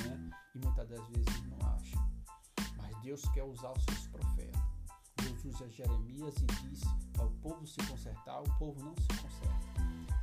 Né? 0.00 0.30
E 0.54 0.58
muitas 0.60 0.88
das 0.88 1.06
vezes 1.08 1.42
não 1.42 1.58
acha. 1.74 1.98
Mas 2.78 3.02
Deus 3.02 3.20
quer 3.34 3.44
usar 3.44 3.72
os 3.72 3.84
seus 3.84 4.06
profetas. 4.06 4.62
Deus 5.16 5.44
usa 5.44 5.68
Jeremias 5.68 6.36
e 6.36 6.46
diz 6.46 6.80
para 7.12 7.26
o 7.26 7.30
povo 7.42 7.66
se 7.66 7.86
consertar, 7.86 8.40
o 8.40 8.58
povo 8.58 8.82
não 8.82 8.94
se 8.96 9.08
conserta. 9.08 9.67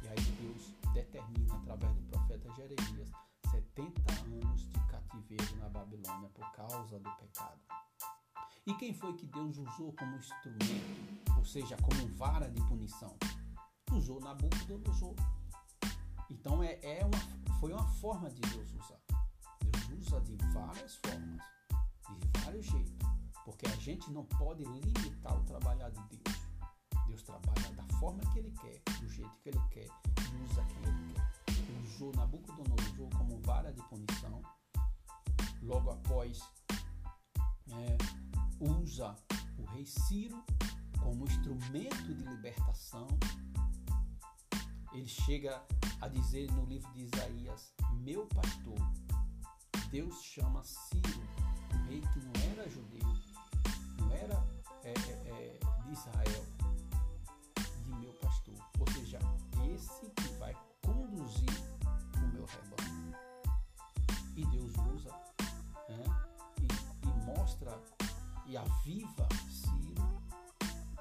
E 0.05 0.07
aí 0.07 0.31
Deus 0.39 0.71
determina 0.93 1.55
através 1.55 1.91
do 1.95 2.01
profeta 2.03 2.47
Jeremias 2.53 3.09
70 3.49 4.13
anos 4.21 4.69
de 4.69 4.79
cativeiro 4.87 5.55
na 5.57 5.67
Babilônia 5.67 6.29
por 6.29 6.51
causa 6.51 6.99
do 6.99 7.09
pecado. 7.15 7.59
E 8.67 8.73
quem 8.75 8.93
foi 8.93 9.13
que 9.13 9.25
Deus 9.25 9.57
usou 9.57 9.93
como 9.93 10.15
instrumento, 10.15 11.33
ou 11.35 11.43
seja, 11.43 11.75
como 11.77 12.07
vara 12.15 12.47
de 12.51 12.61
punição? 12.67 13.17
Usou 13.91 14.19
Nabucodonosor. 14.19 15.15
Então 16.29 16.61
é, 16.61 16.79
é 16.83 17.03
uma, 17.03 17.59
foi 17.59 17.73
uma 17.73 17.87
forma 17.93 18.29
de 18.29 18.41
Deus 18.41 18.73
usar. 18.73 19.01
Deus 19.89 20.07
usa 20.07 20.21
de 20.21 20.35
várias 20.53 20.95
formas, 20.97 21.41
de 22.19 22.39
vários 22.41 22.65
jeitos, 22.67 23.07
porque 23.43 23.65
a 23.67 23.75
gente 23.77 24.11
não 24.11 24.23
pode 24.23 24.63
limitar 24.63 25.35
o 25.35 25.43
trabalhar 25.45 25.89
de 25.89 26.01
Deus. 26.17 26.34
Deus 27.15 27.23
trabalha 27.23 27.73
da 27.75 27.97
forma 27.97 28.19
que 28.33 28.39
Ele 28.39 28.51
quer, 28.51 28.81
do 28.99 29.07
jeito 29.07 29.31
que 29.41 29.47
Ele 29.47 29.61
quer, 29.71 29.87
e 29.87 30.43
usa 30.43 30.65
quem 30.65 30.83
Ele 30.83 31.13
quer. 31.13 31.85
Usou 31.85 32.11
Nabucodonosor 32.13 33.09
como 33.17 33.39
vara 33.41 33.71
de 33.71 33.81
punição. 33.83 34.41
Logo 35.61 35.91
após 35.91 36.41
é, 37.71 37.97
usa 38.59 39.15
o 39.57 39.63
rei 39.71 39.85
Ciro 39.85 40.43
como 41.01 41.23
instrumento 41.23 42.03
de 42.03 42.23
libertação. 42.23 43.07
Ele 44.91 45.07
chega 45.07 45.65
a 46.01 46.09
dizer 46.09 46.51
no 46.51 46.65
livro 46.65 46.91
de 46.91 47.03
Isaías: 47.03 47.73
Meu 47.93 48.27
pastor. 48.27 48.77
Deus 49.89 50.21
chama 50.21 50.61
Ciro, 50.65 51.23
o 51.73 51.77
rei 51.87 52.01
que 52.01 52.19
não 52.19 52.33
era 52.51 52.69
judeu, 52.69 53.07
não 53.99 54.11
era 54.11 54.45
é, 54.83 54.89
é, 54.89 55.59
é, 55.61 55.83
de 55.83 55.93
Israel, 55.93 56.54
aviva 68.57 69.27
Ciro, 69.49 70.21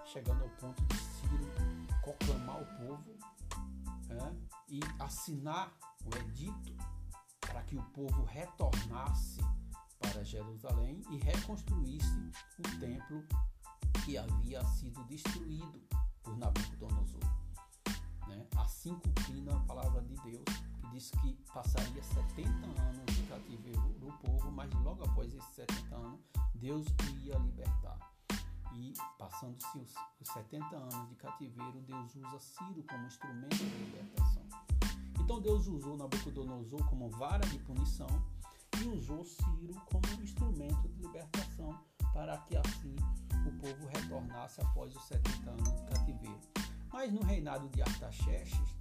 chegando 0.07 0.43
ao 0.43 0.51
ponto 0.51 0.83
de 0.85 0.97
Ciro 0.97 1.85
proclamar 2.05 2.61
o 2.61 2.67
povo 2.77 3.19
né, 4.09 4.37
e 4.69 4.81
assinar 5.01 5.73
o 6.05 6.17
edito 6.19 6.77
para 7.41 7.63
que 7.63 7.77
o 7.77 7.83
povo 7.91 8.25
retornasse 8.25 9.41
para 9.99 10.23
Jerusalém 10.23 11.01
e 11.11 11.17
reconstruísse 11.17 12.31
o 12.59 12.79
templo 12.79 13.25
que 14.05 14.19
havia 14.19 14.63
sido 14.65 15.03
destruído 15.05 15.81
por 16.23 16.37
Nabucodonosor. 16.37 17.21
Né? 18.29 18.47
Assim 18.57 18.95
cumprindo 18.99 19.51
a 19.51 19.61
palavra 19.61 20.03
de 20.03 20.15
Deus, 20.23 20.45
diz 20.91 21.11
que 21.11 21.35
passaria 21.53 22.03
70 22.03 22.49
anos 22.49 23.15
de 23.15 23.23
cativeiro 23.25 23.95
do 24.01 24.13
povo, 24.19 24.51
mas 24.51 24.73
logo 24.83 25.05
após 25.05 25.33
esses 25.35 25.55
70 25.55 25.97
anos 25.97 26.21
Deus 26.55 26.87
o 26.87 27.19
ia 27.19 27.37
libertar. 27.39 27.99
E 28.73 28.93
passando-se 29.19 29.79
os, 29.79 29.95
70 30.33 30.77
anos 30.77 31.09
de 31.09 31.15
cativeiro, 31.17 31.81
Deus 31.83 32.17
usa 32.17 32.39
Ciro 32.39 32.83
como 32.89 33.07
instrumento 33.07 33.57
de 33.57 33.65
libertação. 33.65 34.43
Então 35.21 35.41
Deus 35.41 35.67
usou 35.67 35.97
Nabucodonosor 35.97 36.85
como 36.89 37.09
vara 37.11 37.47
de 37.47 37.59
punição 37.61 38.09
e 38.83 38.89
usou 38.89 39.25
Ciro 39.25 39.75
como 39.87 40.23
instrumento 40.23 40.89
de 40.89 41.03
libertação 41.03 41.79
para 42.13 42.39
que 42.39 42.57
assim 42.57 42.97
o 43.47 43.53
povo 43.59 43.87
retornasse 43.87 44.61
após 44.61 44.95
os 44.97 45.03
70 45.05 45.51
anos 45.51 45.73
de 45.73 45.85
cativeiro. 45.87 46.41
Mas 46.93 47.13
no 47.13 47.23
reinado 47.23 47.69
de 47.69 47.83
Artaxerxes, 47.83 48.77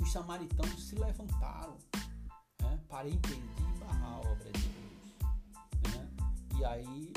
os 0.00 0.12
samaritanos 0.12 0.88
se 0.88 0.94
levantaram 0.96 1.76
né, 2.62 2.80
para 2.88 3.08
impedir 3.08 3.74
e 3.74 3.78
barrar 3.78 4.14
a 4.14 4.18
obra 4.20 4.52
de 4.52 4.60
Deus 4.60 4.80
e 6.60 6.64
aí 6.66 7.12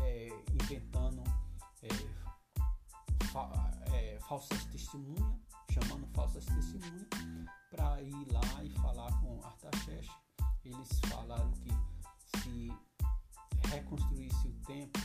é, 0.00 0.28
inventando 0.52 1.22
é, 1.82 3.24
fa, 3.26 3.70
é, 3.92 4.18
falsas 4.28 4.64
testemunhas, 4.64 5.38
chamando 5.70 6.04
falsas 6.08 6.44
testemunhas, 6.44 7.06
para 7.70 8.02
ir 8.02 8.32
lá 8.32 8.64
e 8.64 8.70
falar 8.80 9.12
com 9.20 9.40
Artaxerxes. 9.44 10.10
Eles 10.64 11.00
falaram 11.08 11.52
que 11.52 11.70
se 12.40 12.72
reconstruísse 13.68 14.48
o 14.48 14.52
templo, 14.66 15.02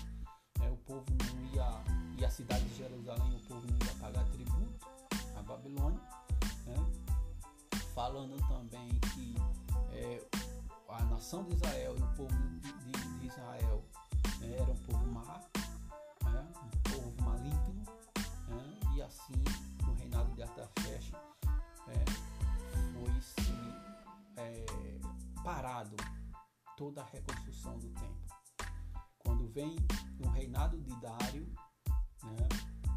né, 0.58 0.72
o 0.72 0.78
povo 0.78 1.06
não 1.12 1.46
ia, 1.54 2.18
e 2.18 2.26
a 2.26 2.30
cidade 2.32 2.66
de 2.66 2.76
Jerusalém, 2.76 3.36
o 3.36 3.48
povo 3.48 3.68
não 3.68 3.86
ia 3.86 3.94
pagar 4.00 4.26
tributo 4.32 4.88
à 5.36 5.44
Babilônia. 5.44 6.19
Falando 8.00 8.38
também 8.48 8.98
que 9.14 9.36
é, 9.92 10.26
a 10.88 11.04
nação 11.04 11.44
de 11.44 11.56
Israel 11.56 11.98
e 11.98 12.02
o 12.02 12.08
povo 12.14 12.34
de, 12.62 13.20
de, 13.20 13.28
Israel 13.28 13.84
né, 14.40 14.56
era 14.56 14.72
um 14.72 14.78
povo 14.78 15.06
má, 15.08 15.44
né, 16.24 16.48
um 16.64 16.90
povo 16.90 17.22
maligno, 17.22 17.84
né, 18.48 18.80
e 18.96 19.02
assim 19.02 19.34
no 19.86 19.94
reinado 19.96 20.34
de 20.34 20.44
Artaxerxes 20.44 21.14
é, 21.90 22.06
foi-se 22.94 23.52
é, 24.38 24.66
parado 25.44 25.98
toda 26.78 27.02
a 27.02 27.06
reconstrução 27.06 27.78
do 27.80 27.90
templo. 27.90 28.28
Quando 29.18 29.46
vem 29.50 29.76
no 30.18 30.30
reinado 30.30 30.80
de 30.80 30.96
Dário, 31.02 31.54
né, 32.24 32.48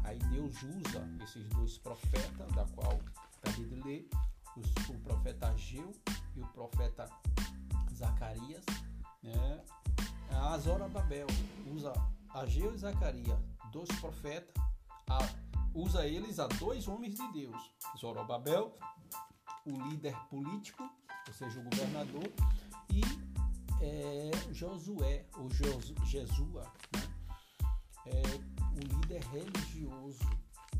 aí 0.05 0.17
Deus 0.29 0.63
usa 0.63 1.05
esses 1.21 1.45
dois 1.49 1.77
profetas, 1.77 2.49
da 2.53 2.65
qual 2.67 3.01
acabei 3.41 3.65
de 3.65 3.75
ler, 3.81 4.09
os, 4.57 4.89
o 4.89 4.99
profeta 4.99 5.49
Ageu 5.49 5.91
e 6.35 6.41
o 6.41 6.47
profeta 6.47 7.09
Zacarias, 7.93 8.65
né? 9.21 9.63
A 10.29 10.87
Babel 10.89 11.27
usa 11.67 11.93
Ageu 12.29 12.73
e 12.73 12.77
Zacarias, 12.77 13.39
dois 13.71 13.89
profetas, 13.99 14.53
a, 15.09 15.19
usa 15.73 16.05
eles 16.05 16.39
a 16.39 16.47
dois 16.47 16.87
homens 16.87 17.15
de 17.15 17.31
Deus: 17.31 17.71
Zorobabel, 17.97 18.77
o 19.65 19.89
líder 19.89 20.15
político, 20.29 20.83
ou 21.27 21.33
seja, 21.33 21.59
o 21.59 21.63
governador, 21.63 22.31
e 22.89 23.01
é, 23.81 24.31
Josué, 24.51 25.25
ou 25.37 25.49
Jesua, 26.05 26.63
né? 26.93 27.01
é, 28.07 28.21
o 28.75 28.79
líder 28.79 29.23
religioso, 29.25 30.25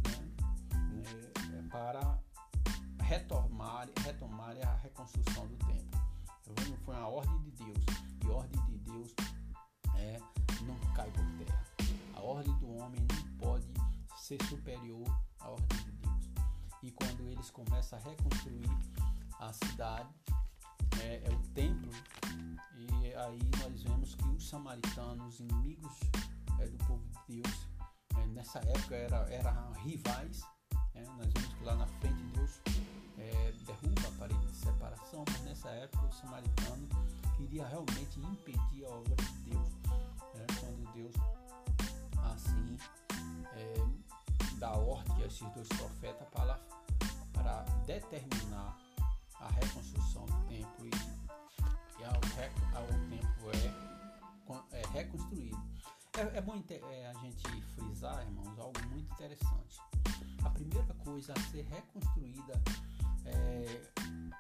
né? 0.04 1.24
é, 1.54 1.62
para 1.70 2.20
retomar, 3.14 3.88
retomar 4.04 4.56
a 4.68 4.76
reconstrução 4.78 5.48
do 5.48 5.56
templo. 5.68 6.02
Então, 6.50 6.78
foi 6.84 6.96
uma 6.96 7.08
ordem 7.08 7.40
de 7.42 7.52
Deus, 7.52 7.86
e 8.24 8.28
ordem 8.28 8.66
de 8.66 8.78
Deus 8.80 9.14
é, 9.96 10.20
não 10.64 10.94
cai 10.94 11.12
por 11.12 11.26
terra. 11.38 11.64
A 12.16 12.22
ordem 12.22 12.54
do 12.58 12.76
homem 12.76 13.06
não 13.12 13.38
pode 13.38 13.68
ser 14.18 14.42
superior 14.46 15.06
à 15.40 15.50
ordem 15.50 15.78
de 15.84 15.92
Deus. 15.92 16.32
E 16.82 16.92
quando 16.92 17.28
eles 17.30 17.52
começam 17.52 18.00
a 18.00 18.02
reconstruir 18.02 18.70
a 19.40 19.54
cidade, 19.54 20.10
é, 21.00 21.22
é 21.24 21.30
o 21.30 21.40
templo, 21.54 21.92
e 22.76 23.14
aí 23.14 23.40
nós 23.62 23.84
vemos 23.84 24.16
que 24.16 24.28
os 24.28 24.50
samaritanos, 24.50 25.40
inimigos 25.40 26.00
é, 26.60 26.66
do 26.66 26.78
povo 26.86 27.04
de 27.28 27.42
Deus, 27.42 27.68
é, 28.18 28.26
nessa 28.28 28.58
época 28.60 28.96
eram 28.96 29.28
era 29.28 29.72
rivais. 29.84 30.42
É, 30.96 31.04
nós 31.18 31.32
vemos 31.34 31.54
que 31.54 31.64
lá 31.64 31.76
na 31.76 31.88
frente 31.88 32.24
Deus 32.36 32.62
é, 33.24 33.54
derruba 33.66 34.08
a 34.08 34.20
parede 34.20 34.46
de 34.46 34.56
separação, 34.56 35.24
mas 35.28 35.42
nessa 35.42 35.70
época 35.70 36.06
o 36.06 36.14
samaritano 36.14 36.88
queria 37.38 37.66
realmente 37.68 38.20
impedir 38.20 38.86
a 38.86 38.90
obra 38.90 39.16
de 39.16 39.50
Deus. 39.50 39.70
Né, 40.36 40.46
quando 40.60 40.94
Deus 40.94 41.16
assim 42.24 42.78
é, 43.56 43.74
dá 44.58 44.72
ordem 44.72 45.24
a 45.24 45.28
esses 45.28 45.48
dois 45.54 45.68
profetas 45.68 46.28
para, 46.30 46.60
para 47.34 47.62
determinar 47.86 48.78
a 49.40 49.48
reconstrução 49.50 50.26
do 50.26 50.48
templo 50.48 50.86
e, 50.86 52.02
e 52.02 52.04
ao, 52.04 52.16
ao 52.76 52.88
é, 54.72 54.82
é 54.82 54.88
reconstruído. 54.92 55.62
É, 56.16 56.38
é 56.38 56.42
bom 56.42 56.62
é, 56.70 57.08
a 57.08 57.14
gente 57.22 57.62
frisar, 57.76 58.22
irmãos, 58.22 58.60
algo 58.60 58.80
muito 58.90 59.12
interessante. 59.14 59.80
A 60.44 60.50
primeira 60.50 60.94
coisa 61.04 61.34
a 61.34 61.40
ser 61.52 61.66
reconstruída 61.66 62.62
é, 63.26 63.92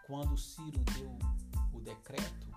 quando 0.07 0.37
Ciro 0.37 0.79
deu 0.95 1.17
o 1.73 1.81
decreto, 1.81 2.47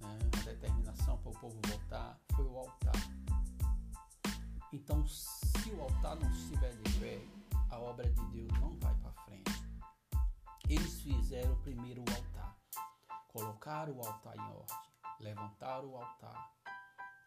né, 0.00 0.18
a 0.32 0.44
determinação 0.44 1.18
para 1.18 1.30
o 1.30 1.38
povo 1.38 1.60
voltar, 1.66 2.18
foi 2.34 2.44
o 2.44 2.58
altar. 2.58 2.94
Então, 4.72 5.06
se 5.06 5.70
o 5.70 5.82
altar 5.82 6.16
não 6.16 6.30
estiver 6.30 6.74
de 6.76 6.98
pé, 6.98 7.20
a 7.70 7.78
obra 7.78 8.10
de 8.10 8.24
Deus 8.26 8.52
não 8.60 8.76
vai 8.78 8.94
para 8.96 9.12
frente. 9.24 9.64
Eles 10.68 11.00
fizeram 11.00 11.54
primeiro 11.62 12.02
o 12.02 12.14
altar, 12.14 12.56
colocaram 13.28 13.94
o 13.94 14.06
altar 14.06 14.36
em 14.36 14.40
ordem, 14.40 14.76
levantaram 15.20 15.88
o 15.88 15.96
altar 15.96 16.52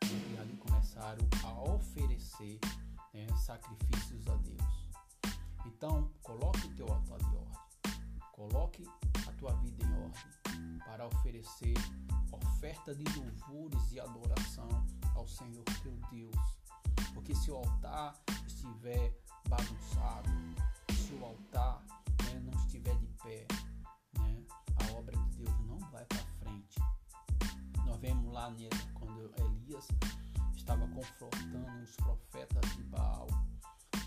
e 0.04 0.38
ali 0.38 0.58
começaram 0.58 1.28
a 1.44 1.72
oferecer 1.72 2.60
né, 3.14 3.28
sacrifícios 3.38 4.28
a 4.28 4.36
Deus. 4.36 4.90
Então, 5.66 6.12
coloque 6.22 6.68
o 6.68 6.76
teu 6.76 6.88
altar 6.88 7.18
de 7.18 7.36
ordem, 7.36 7.51
coloque 8.32 8.84
a 9.28 9.32
tua 9.34 9.54
vida 9.56 9.84
em 9.86 9.94
ordem 9.94 10.80
para 10.86 11.08
oferecer 11.08 11.74
oferta 12.62 12.94
de 12.94 13.04
louvores 13.16 13.92
e 13.92 14.00
adoração 14.00 14.70
ao 15.16 15.28
Senhor 15.28 15.64
teu 15.82 15.94
Deus. 16.12 16.36
Porque 17.12 17.34
se 17.34 17.50
o 17.50 17.56
altar 17.56 18.16
estiver 18.46 19.12
bagunçado, 19.50 20.30
se 20.94 21.14
o 21.16 21.26
altar 21.26 21.84
né, 22.24 22.40
não 22.40 22.54
estiver 22.60 22.96
de 22.98 23.08
pé, 23.24 23.48
né, 24.20 24.44
a 24.76 24.94
obra 24.94 25.18
de 25.18 25.44
Deus 25.44 25.60
não 25.62 25.80
vai 25.90 26.06
para 26.06 26.20
frente. 26.40 26.80
Nós 27.86 28.00
vemos 28.00 28.32
lá 28.32 28.54
quando 28.94 29.34
Elias 29.40 29.88
estava 30.56 30.88
confrontando 30.90 31.84
os 31.84 31.96
profetas 31.96 32.76
de 32.76 32.84
Baal, 32.84 33.28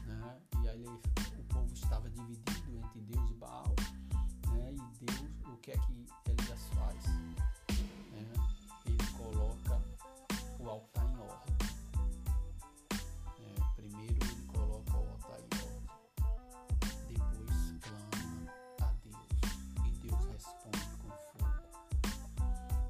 né, 0.07 0.41
e 0.63 0.69
aí 0.69 0.87
o 0.87 1.45
povo 1.49 1.75
estava 1.75 2.09
dividido 2.09 2.77
entre 2.77 3.01
Deus 3.01 3.31
e 3.31 3.35
Baal, 3.35 3.75
né, 5.05 5.31
o 5.53 5.57
que 5.59 5.73
é 5.73 5.77
que 5.77 6.07
Elias 6.27 6.69
faz? 6.75 7.05
Né, 8.13 8.33
ele 8.87 9.07
coloca 9.17 9.81
o 10.61 10.69
altar 10.69 11.05
em 11.05 11.19
ordem. 11.19 11.55
É, 13.39 13.75
primeiro 13.77 14.25
ele 14.25 14.47
coloca 14.47 14.93
o 14.93 15.09
altar 15.11 15.39
em 15.41 15.53
ordem, 15.63 15.87
depois 17.09 17.75
clama 17.83 18.53
a 18.81 18.93
Deus 19.05 19.29
e 19.85 19.91
Deus 20.07 20.25
responde 20.33 20.87
com 21.03 21.11
fogo. 21.11 21.53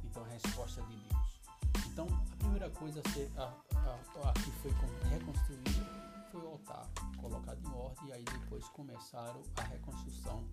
Então 0.04 0.24
a 0.24 0.28
resposta 0.28 0.82
de 0.82 0.96
Deus. 0.96 1.40
Então 1.86 2.06
a 2.06 2.36
primeira 2.36 2.70
coisa 2.70 3.00
a, 3.04 3.10
ser, 3.10 3.30
a, 3.36 3.52
a, 3.78 4.30
a 4.30 4.32
que 4.32 4.50
foi 4.62 4.72
reconstruída 5.10 6.04
foi 6.30 6.42
o 6.42 6.48
altar 6.48 6.88
colocado 7.16 7.58
em 7.64 7.72
ordem 7.72 8.08
e 8.08 8.12
aí 8.12 8.24
depois 8.24 8.68
começaram 8.70 9.42
a 9.56 9.62
reconstrução 9.62 10.44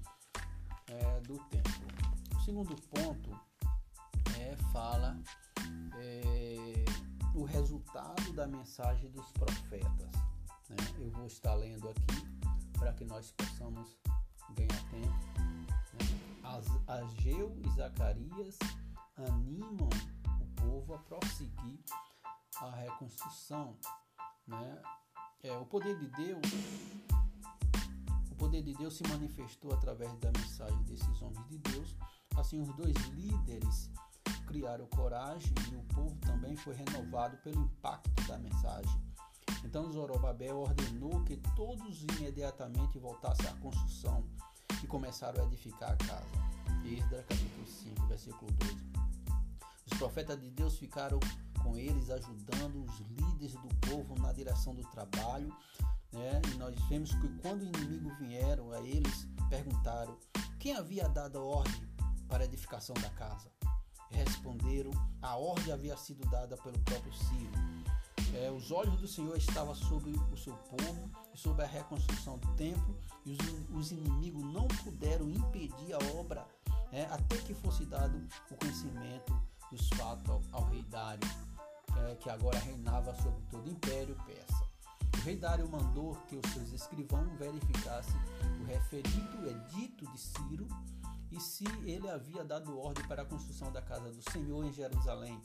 é, 0.88 1.20
do 1.22 1.38
templo. 1.46 1.72
O 2.36 2.40
segundo 2.42 2.76
ponto 2.84 3.40
é, 4.40 4.56
fala 4.72 5.18
é, 6.00 6.86
o 7.36 7.44
resultado 7.44 8.34
da 8.34 8.48
mensagem 8.48 9.10
dos 9.12 9.32
profetas. 9.32 10.12
Né? 10.70 10.78
Eu 11.00 11.12
vou 11.12 11.26
estar 11.26 11.54
lendo 11.56 11.90
aqui 11.90 12.32
para 12.78 12.94
que 12.94 13.06
nós 13.06 13.32
possamos 13.32 13.98
ganhar 14.56 14.90
tempo. 14.90 15.42
Né? 15.44 15.62
Ageu 16.88 17.56
e 17.64 17.70
Zacarias 17.76 18.58
animam 19.16 19.90
o 20.42 20.62
povo 20.62 20.94
a 20.94 20.98
prosseguir 21.00 21.80
a 22.58 22.70
reconstrução. 22.72 23.78
Né? 24.48 24.82
É, 25.44 25.58
o 25.58 25.66
poder 25.66 25.98
de 25.98 26.08
Deus 26.08 26.42
poder 28.42 28.64
de 28.64 28.74
Deus 28.74 28.98
se 28.98 29.08
manifestou 29.08 29.72
através 29.72 30.12
da 30.18 30.32
mensagem 30.32 30.82
desses 30.86 31.22
homens 31.22 31.48
de 31.48 31.60
Deus. 31.60 31.96
Assim, 32.36 32.60
os 32.60 32.76
dois 32.76 32.96
líderes 33.10 33.88
criaram 34.48 34.88
coragem 34.88 35.54
e 35.72 35.76
o 35.76 35.84
povo 35.94 36.16
também 36.22 36.56
foi 36.56 36.74
renovado 36.74 37.38
pelo 37.38 37.62
impacto 37.62 38.10
da 38.28 38.40
mensagem. 38.40 39.00
Então 39.64 39.92
Zorobabel 39.92 40.58
ordenou 40.58 41.24
que 41.24 41.38
todos 41.56 42.04
imediatamente 42.18 42.98
voltassem 42.98 43.48
à 43.48 43.54
construção 43.58 44.24
e 44.84 44.88
começaram 44.88 45.44
a 45.44 45.46
edificar 45.46 45.92
a 45.92 45.98
casa. 45.98 46.26
Esdras 46.84 47.24
capítulo 47.28 47.68
5, 47.68 48.08
versículo 48.08 48.52
12. 48.54 48.76
Os 49.86 49.98
profetas 50.00 50.42
de 50.42 50.50
Deus 50.50 50.80
ficaram 50.80 51.20
com 51.62 51.78
eles 51.78 52.10
ajudando 52.10 52.84
os 52.84 53.00
líderes 53.02 53.54
do 53.54 53.70
povo 53.88 54.20
na 54.20 54.34
direção 54.34 54.74
do 54.74 54.82
trabalho. 54.90 55.56
Né? 56.12 56.42
E 56.54 56.58
nós 56.58 56.76
vemos 56.90 57.14
que 57.16 57.28
quando 57.40 57.62
o 57.62 57.66
inimigo 57.66 58.14
vieram 58.20 58.72
a 58.72 58.82
eles, 58.82 59.28
perguntaram 59.50 60.18
quem 60.60 60.76
havia 60.76 61.08
dado 61.08 61.40
a 61.40 61.44
ordem 61.44 61.90
para 62.28 62.44
a 62.44 62.46
edificação 62.46 62.94
da 62.96 63.10
casa 63.12 63.50
responderam: 64.12 64.92
a 65.22 65.36
ordem 65.36 65.74
havia 65.74 65.98
sido 65.98 66.28
dada 66.30 66.58
pelo 66.58 66.78
próprio 66.80 67.14
Ciro. 67.14 67.52
É, 68.34 68.50
os 68.50 68.72
olhos 68.72 69.00
do 69.02 69.08
Senhor 69.08 69.36
estavam 69.36 69.76
sobre 69.76 70.12
o 70.12 70.38
seu 70.38 70.54
povo 70.54 71.12
e 71.34 71.38
sobre 71.38 71.66
a 71.66 71.68
reconstrução 71.68 72.38
do 72.38 72.48
templo, 72.56 72.98
e 73.26 73.34
os, 73.34 73.78
os 73.78 73.92
inimigos 73.92 74.44
não 74.54 74.68
puderam 74.68 75.30
impedir 75.30 75.94
a 75.94 76.18
obra 76.18 76.48
é, 76.94 77.04
até 77.06 77.38
que 77.38 77.54
fosse 77.54 77.86
dado 77.86 78.26
o 78.50 78.56
conhecimento 78.56 79.38
dos 79.70 79.90
fatos 79.90 80.30
ao, 80.30 80.42
ao 80.54 80.70
rei 80.70 80.82
Dário, 80.84 81.28
é, 81.98 82.16
que 82.16 82.30
agora 82.30 82.58
reinava 82.60 83.14
sobre 83.22 83.42
todo 83.50 83.68
o 83.68 83.72
império 83.72 84.16
persa. 84.26 84.71
O 85.18 85.24
rei 85.24 85.36
Dário 85.36 85.70
mandou 85.70 86.16
que 86.28 86.36
os 86.36 86.52
seus 86.52 86.72
escrivãos 86.74 87.32
verificassem 87.38 88.20
o 88.60 88.66
referido 88.66 89.48
edito 89.48 90.06
de 90.12 90.18
Ciro 90.18 90.68
e 91.32 91.40
se 91.40 91.64
ele 91.86 92.10
havia 92.10 92.44
dado 92.44 92.78
ordem 92.78 93.06
para 93.08 93.22
a 93.22 93.26
construção 93.26 93.72
da 93.72 93.82
casa 93.82 94.12
do 94.12 94.32
Senhor 94.32 94.66
em 94.66 94.74
Jerusalém. 94.74 95.42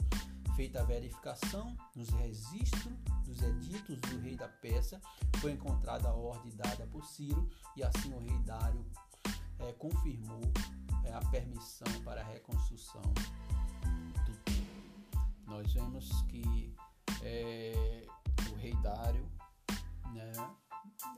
Feita 0.57 0.81
a 0.81 0.85
verificação 0.85 1.77
nos 1.95 2.09
registros 2.09 2.95
dos 3.27 3.43
editos 3.43 4.01
do 4.01 4.19
rei 4.21 4.37
da 4.37 4.49
Pérsia, 4.49 5.01
foi 5.41 5.53
encontrada 5.53 6.09
a 6.09 6.15
ordem 6.15 6.55
dada 6.57 6.87
por 6.87 7.05
Ciro 7.05 7.49
e 7.77 7.83
assim 7.83 8.15
o 8.15 8.21
rei 8.21 8.39
Dário 8.39 8.85
é, 9.59 9.73
confirmou 9.73 10.41
é, 11.05 11.13
a 11.13 11.21
permissão 11.27 11.89
para 12.05 12.21
a 12.21 12.25
reconstrução 12.25 13.03
do 14.25 14.37
templo. 14.45 15.27
Nós 15.47 15.73
vemos 15.73 16.23
que 16.23 16.75
é, 17.23 18.07
o 18.51 18.55
rei 18.57 18.75
Dário 18.77 19.29
né, 20.13 20.33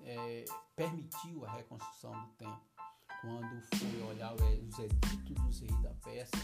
é, 0.03 0.45
permitiu 0.77 1.45
a 1.47 1.53
reconstrução 1.53 2.13
do 2.13 2.29
templo 2.35 2.61
quando 3.21 3.63
foi 3.77 4.03
olhar 4.03 4.35
os 4.35 4.79
editos 4.79 5.45
dos 5.45 5.61
reis 5.61 5.83
da 5.83 5.95
Pérsia, 5.95 6.39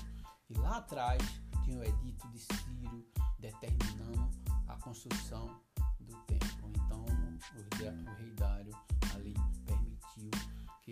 e 0.50 0.54
lá 0.54 0.78
atrás 0.78 1.22
tinha 1.64 1.78
o 1.78 1.84
edito 1.84 2.28
de 2.28 2.40
Ciro 2.40 3.06
determinando 3.38 4.30
a 4.66 4.76
construção 4.76 5.60
do 6.00 6.16
templo. 6.22 6.72
Então 6.74 7.04
o, 7.04 8.16
rei 8.16 8.30
Dário 8.32 8.72
ali 9.14 9.34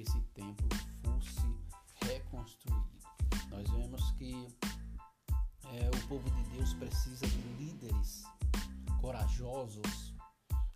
esse 0.03 0.21
templo 0.35 0.69
fosse 1.03 1.57
reconstruído. 2.05 2.99
Nós 3.51 3.69
vemos 3.71 4.11
que 4.13 4.49
é, 5.65 5.89
o 5.89 6.09
povo 6.09 6.29
de 6.31 6.43
Deus 6.51 6.75
precisa 6.75 7.27
de 7.27 7.43
líderes 7.59 8.25
corajosos, 9.01 10.12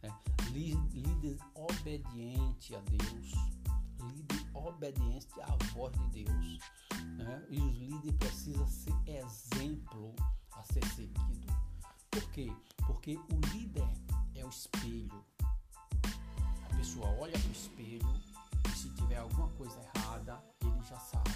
né? 0.06 0.18
líder 0.52 1.38
obediente 1.54 2.74
a 2.74 2.80
Deus, 2.80 3.32
líder 4.12 4.46
obediente 4.54 5.28
à 5.42 5.56
voz 5.72 5.92
de 6.10 6.24
Deus. 6.24 6.58
Né? 7.16 7.46
E 7.50 7.60
os 7.60 7.76
líderes 7.76 8.16
precisam 8.18 8.66
ser 8.68 8.94
exemplo 9.06 10.14
a 10.52 10.62
ser 10.64 10.84
seguido. 10.94 11.46
Por 12.10 12.30
quê? 12.30 12.52
Porque 12.86 13.16
o 13.16 13.40
líder 13.52 13.88
é 14.34 14.44
o 14.44 14.48
espelho. 14.48 15.24
A 16.70 16.76
pessoa 16.76 17.08
olha 17.18 17.38
para 17.38 17.48
o 17.48 17.52
espelho 17.52 18.22
e 18.66 18.76
se 18.76 18.90
tiver 18.90 19.16
alguma 19.16 19.48
coisa 19.50 19.78
errada, 19.94 20.42
ele 20.62 20.82
já 20.82 20.98
sabe. 20.98 21.30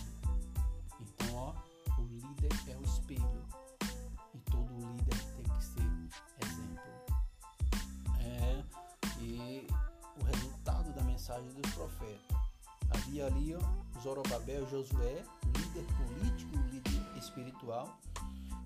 Então, 1.01 1.35
ó, 1.35 1.55
o 1.99 2.03
líder 2.03 2.53
é 2.69 2.77
o 2.77 2.83
espelho. 2.83 3.47
E 4.35 4.39
todo 4.51 4.73
líder 4.79 5.20
o 10.21 10.25
resultado 10.25 10.93
da 10.93 11.03
mensagem 11.03 11.51
dos 11.53 11.73
profetas. 11.73 12.37
Havia 12.91 13.27
ali 13.27 13.55
ó, 13.55 13.61
Zorobabel 14.01 14.69
Josué, 14.69 15.25
líder 15.57 15.87
político, 15.97 16.57
líder 16.71 17.19
espiritual 17.19 17.99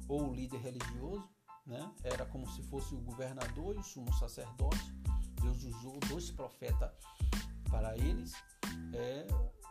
ou 0.08 0.32
líder 0.32 0.58
religioso, 0.58 1.28
né? 1.66 1.90
Era 2.02 2.24
como 2.26 2.48
se 2.50 2.62
fosse 2.62 2.94
o 2.94 3.00
governador 3.00 3.74
e 3.74 3.78
o 3.78 3.82
sumo 3.82 4.12
sacerdote. 4.14 4.92
Deus 5.40 5.64
usou 5.64 5.98
dois 6.08 6.30
profetas 6.30 6.90
para 7.70 7.96
eles, 7.98 8.32
é, 8.94 9.26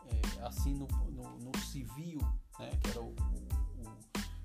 é 0.06 0.42
assim 0.44 0.74
no, 0.74 0.86
no, 0.86 1.38
no, 1.38 1.58
civil, 1.58 2.20
né? 2.58 2.70
Que 2.82 2.90
era 2.90 3.00
o, 3.00 3.08
o, 3.08 3.88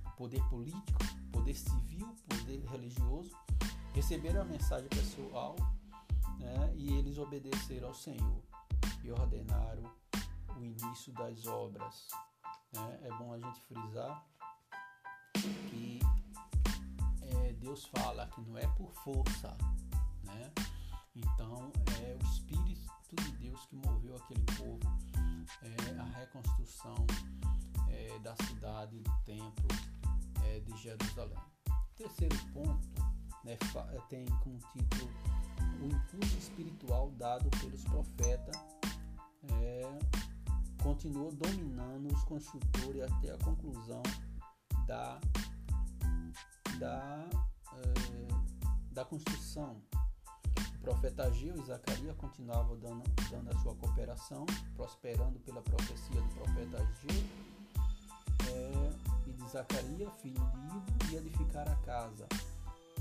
o 0.07 0.11
poder 0.17 0.43
político, 0.49 0.99
poder 1.31 1.55
civil, 1.55 2.15
poder 2.27 2.63
religioso, 2.65 3.31
receberam 3.93 4.41
a 4.41 4.45
mensagem 4.45 4.87
pessoal 4.89 5.55
né? 6.39 6.73
e 6.75 6.93
eles 6.93 7.17
obedeceram 7.17 7.89
ao 7.89 7.93
Senhor 7.93 8.41
e 9.03 9.11
ordenaram 9.11 9.83
o 10.57 10.63
início 10.63 11.13
das 11.13 11.45
obras. 11.45 12.07
Né? 12.73 12.99
É 13.03 13.09
bom 13.17 13.33
a 13.33 13.39
gente 13.39 13.61
frisar 13.61 14.25
que 15.69 15.99
é, 17.21 17.53
Deus 17.53 17.85
fala 17.85 18.27
que 18.27 18.41
não 18.41 18.57
é 18.57 18.67
por 18.67 18.91
força, 19.03 19.55
né? 20.23 20.51
Então 21.15 21.71
é 22.01 22.17
o 22.21 22.25
Espírito 22.25 23.15
de 23.15 23.31
Deus 23.33 23.65
que 23.65 23.75
moveu 23.75 24.15
aquele 24.15 24.43
povo, 24.57 24.79
é, 25.61 25.99
a 25.99 26.03
reconstrução 26.19 26.95
é, 27.89 28.19
da 28.19 28.35
cidade, 28.35 28.99
do 28.99 29.11
templo 29.25 29.67
é, 30.45 30.59
de 30.59 30.77
Jerusalém. 30.77 31.37
Terceiro 31.95 32.37
ponto 32.53 32.87
né, 33.43 33.57
tem 34.09 34.25
como 34.43 34.59
título 34.73 35.11
o 35.81 35.85
impulso 35.85 36.37
espiritual 36.37 37.11
dado 37.11 37.49
pelos 37.59 37.83
profetas 37.83 38.55
é, 39.61 39.99
continuou 40.81 41.31
dominando 41.31 42.13
os 42.13 42.23
construtores 42.23 43.01
até 43.03 43.31
a 43.31 43.37
conclusão 43.37 44.03
da, 44.85 45.19
da, 46.79 47.25
é, 47.77 48.93
da 48.93 49.05
construção. 49.05 49.81
O 50.75 50.81
profeta 50.81 51.23
Ageu 51.23 51.55
e 51.57 51.65
Zacarias 51.65 52.15
continuavam 52.17 52.79
dando, 52.79 53.03
dando 53.29 53.51
a 53.51 53.59
sua 53.59 53.75
cooperação, 53.75 54.45
prosperando 54.75 55.39
pela 55.39 55.61
profecia 55.61 56.21
do 56.21 56.29
profeta 56.29 56.77
Ageu 56.77 57.23
é, 58.49 59.27
e 59.27 59.33
de 59.33 59.49
Zacarias, 59.49 60.11
filho 60.21 60.39
de 60.39 60.57
Ivo, 60.57 60.85
e 61.11 61.15
edificar 61.17 61.67
a 61.69 61.75
casa 61.77 62.27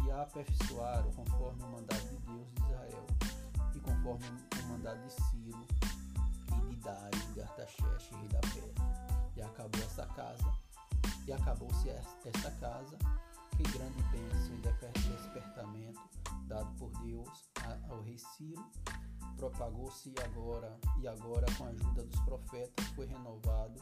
e 0.08 0.10
a 0.10 0.22
aperfeiçoaram 0.22 1.12
conforme 1.12 1.62
o 1.62 1.68
mandado 1.68 2.08
de 2.08 2.16
Deus 2.16 2.48
de 2.54 2.62
Israel 2.62 3.06
e 3.74 3.80
conforme 3.80 4.26
o 4.58 4.66
mandado 4.68 5.02
de 5.02 5.12
Ciro 5.12 5.66
e 6.56 6.70
de 6.70 6.76
Dário, 6.76 7.32
de 7.34 7.42
Artaxerxes, 7.42 8.10
rei 8.10 8.28
da 8.28 8.40
Pérsia. 8.40 8.74
E 9.36 9.42
acabou 9.42 9.82
esta 9.82 10.06
casa 10.06 10.52
e 11.26 11.32
acabou-se 11.32 11.90
esta 11.90 12.50
casa, 12.52 12.96
que 13.56 13.62
grande 13.64 14.02
bênção 14.04 14.54
e 14.54 15.10
despertamento 15.10 16.00
dado 16.46 16.74
por 16.78 16.90
Deus 17.02 17.50
ao 17.90 18.00
rei 18.02 18.16
Ciro, 18.16 18.64
propagou-se 19.36 20.14
agora 20.24 20.74
e 21.00 21.06
agora 21.06 21.46
com 21.58 21.64
a 21.64 21.68
ajuda 21.68 22.02
dos 22.04 22.20
profetas 22.20 22.86
foi 22.96 23.04
renovado 23.06 23.78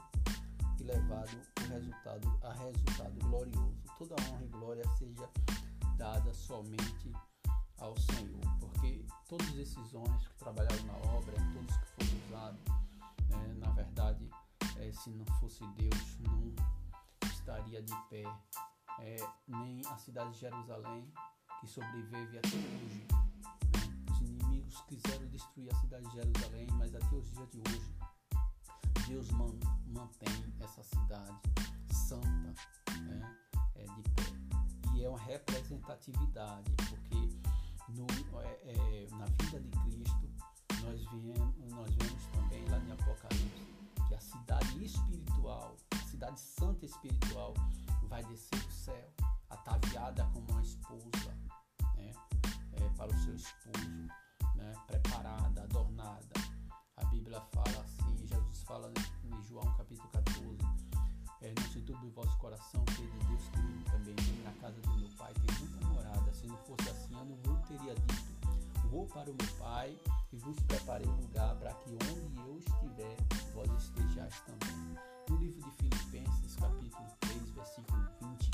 e 0.81 0.83
levado 0.83 1.41
o 1.61 1.69
resultado 1.73 2.39
a 2.43 2.53
resultado 2.53 3.19
glorioso. 3.21 3.77
Toda 3.97 4.17
honra 4.29 4.45
e 4.45 4.49
glória 4.49 4.85
seja 4.99 5.31
dada 5.96 6.32
somente 6.35 7.12
ao 7.78 7.96
Senhor, 7.98 8.40
porque 8.61 9.04
todos 9.28 9.56
esses 9.56 9.94
homens 9.94 10.26
que 10.28 10.38
trabalharam 10.38 10.85
na 10.85 10.94
obra, 11.11 11.35
todos 11.52 11.76
que 11.76 11.87
foram 11.87 12.26
usados, 12.26 12.64
né, 13.28 13.54
na 13.59 13.70
verdade, 13.70 14.30
é, 14.78 14.92
se 14.92 15.11
não 15.11 15.24
fosse 15.40 15.66
Deus, 15.68 16.18
não 16.20 16.54
estaria 17.24 17.82
de 17.82 17.94
pé, 18.09 18.24
é, 19.00 19.16
nem 19.46 19.80
a 19.87 19.96
cidade 19.98 20.32
de 20.32 20.40
Jerusalém, 20.40 21.12
que 21.61 21.66
sobrevive 21.66 22.38
até 22.38 22.48
hoje. 22.48 23.06
Né? 23.11 23.16
Os 24.11 24.20
inimigos 24.20 24.80
quiseram 24.82 25.26
destruir 25.28 25.72
a 25.72 25.76
cidade 25.76 26.06
de 26.09 26.12
Jerusalém, 26.12 26.66
mas 26.72 26.94
até 26.94 27.14
os 27.14 27.30
dias 27.30 27.50
de 27.50 27.59
hoje, 27.61 27.94
Deus 29.06 29.30
man, 29.30 29.59
mantém 29.87 30.54
essa 30.61 30.82
cidade 30.82 31.40
santa 31.90 32.54
né? 33.02 33.37
é, 33.74 33.85
de 33.85 34.02
pé. 34.11 34.56
E 34.96 35.04
é 35.04 35.09
uma 35.09 35.18
representatividade, 35.18 36.72
porque 36.88 37.28
no, 37.90 38.06
é, 38.42 38.72
é, 38.72 39.06
na 39.12 39.26
vida 39.26 39.61
de 39.61 39.70
Cristo, 39.70 40.28
nós 40.82 41.04
vemos, 41.04 41.56
nós 41.70 41.94
vemos 41.94 42.26
também 42.32 42.64
lá 42.68 42.78
em 42.78 42.92
Apocalipse 42.92 43.66
que 44.09 44.14
a 44.14 44.20
cidade 44.20 44.85
espiritual 44.85 45.76
cidade 46.16 46.40
santa 46.40 46.87
espiritual 46.87 47.52
vai 48.04 48.24
descer 48.24 48.59
do 48.59 48.72
céu, 48.72 49.12
ataviada 49.50 50.24
como 50.32 50.50
uma 50.50 50.62
esposa 50.62 51.37
né? 51.94 52.11
é, 52.72 52.88
para 52.96 53.14
o 53.14 53.18
seu 53.18 53.35
esposo, 53.35 54.09
né? 54.54 54.72
preparada, 54.87 55.62
adornada. 55.62 56.32
A 56.96 57.04
Bíblia 57.06 57.38
fala 57.52 57.85
assim, 57.85 58.26
Jesus 58.26 58.62
fala 58.62 58.90
em 59.24 59.42
João 59.42 59.70
capítulo 59.76 60.09
14, 61.54 61.92
é, 61.92 62.06
o 62.06 62.11
vosso 62.11 62.37
coração, 62.38 62.85
que 62.87 63.02
de 63.02 63.26
Deus 63.26 63.42
que 63.50 63.90
também 63.90 64.14
na 64.42 64.52
casa 64.61 64.80
do 64.80 64.94
meu 64.96 65.09
pai 65.16 65.32
tem 65.35 65.59
muita 65.59 65.87
morada. 65.87 66.35
Se 66.35 66.46
não 66.46 66.56
fosse 66.59 66.90
assim, 66.90 67.14
eu 67.14 67.38
não 67.44 67.62
teria 67.62 67.94
dito. 67.94 68.37
Vou 68.90 69.06
para 69.06 69.30
o 69.30 69.35
meu 69.35 69.54
pai 69.59 69.96
e 70.32 70.38
vos 70.38 70.59
preparei 70.61 71.06
lugar 71.06 71.54
para 71.56 71.72
que 71.74 71.90
onde 71.90 72.40
eu 72.40 72.59
estiver, 72.59 73.16
vós 73.54 73.70
estejais 73.82 74.40
também. 74.40 74.96
No 75.28 75.37
livro 75.37 75.62
de 75.62 75.70
Filipenses, 75.76 76.56
capítulo 76.56 77.09
3, 77.20 77.50
versículo 77.50 78.09
20, 78.20 78.50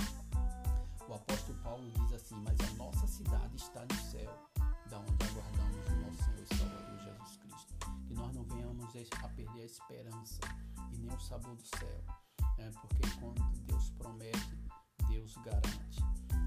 o 1.08 1.14
apóstolo 1.14 1.58
Paulo 1.62 1.90
diz 1.90 2.12
assim: 2.14 2.36
Mas 2.42 2.58
a 2.60 2.74
nossa 2.76 3.06
cidade 3.06 3.56
está 3.56 3.84
no 3.84 3.94
céu, 4.10 4.48
da 4.88 4.98
onde 4.98 5.26
aguardamos 5.26 5.86
o 5.86 5.96
nosso 5.96 6.24
Senhor 6.24 6.46
e 6.50 6.56
Salvador 6.56 6.98
Jesus 6.98 7.36
Cristo. 7.36 7.74
Que 8.06 8.14
nós 8.14 8.34
não 8.34 8.44
venhamos 8.44 8.62
a 9.22 9.28
perder 9.28 9.62
a 9.62 9.64
esperança 9.64 10.40
e 10.92 10.98
nem 10.98 11.14
o 11.14 11.20
sabor 11.20 11.54
do 11.56 11.62
céu, 11.78 12.04
né? 12.62 12.70
porque 12.80 13.08
quando 13.18 13.42
Deus 13.66 13.90
promete, 13.90 14.58
Deus 15.08 15.34
garante. 15.38 16.02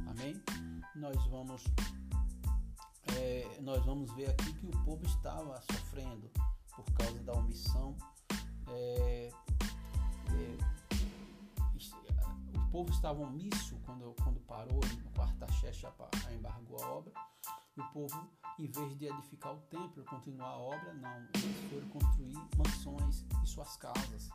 Amém? 0.08 0.42
Nós 0.96 1.26
vamos, 1.28 1.64
é, 3.18 3.60
nós 3.62 3.84
vamos 3.86 4.12
ver 4.14 4.30
aqui 4.30 4.54
que 4.54 4.66
o 4.66 4.84
povo 4.84 5.06
estava 5.06 5.62
sofrendo 5.72 6.32
por 6.76 6.86
causa 6.94 7.22
da 7.24 7.34
omissão. 7.34 7.98
É, 8.68 9.32
é, 10.32 10.58
o 12.56 12.72
povo 12.72 12.92
estava 12.92 13.22
omisso 13.22 13.78
quando, 13.86 14.14
quando 14.24 14.40
parou, 14.42 14.80
quarta 15.14 15.46
Artaxerxes 15.46 15.90
embargou 16.34 16.82
a 16.84 16.92
obra. 16.92 17.14
E 17.78 17.82
o 17.82 17.92
povo, 17.92 18.30
em 18.58 18.68
vez 18.68 18.98
de 18.98 19.08
edificar 19.08 19.54
o 19.54 19.62
templo 19.64 20.04
continuar 20.06 20.48
a 20.48 20.58
obra, 20.58 20.94
não, 20.94 21.28
eles 21.36 21.70
foram 21.70 21.90
construir 21.90 22.36
mansões 22.58 23.26
e 23.44 23.48
suas 23.48 23.76
casas. 23.78 24.30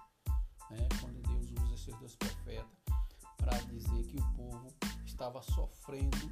Né? 0.70 0.88
Quando 1.00 1.20
Deus 1.22 1.50
usa 1.50 1.74
esses 1.74 1.98
dois 1.98 2.14
profetas 2.16 2.66
para 3.36 3.58
dizer 3.62 4.06
que 4.06 4.18
o 4.18 4.32
povo 4.34 4.66
estava 5.04 5.42
sofrendo 5.42 6.30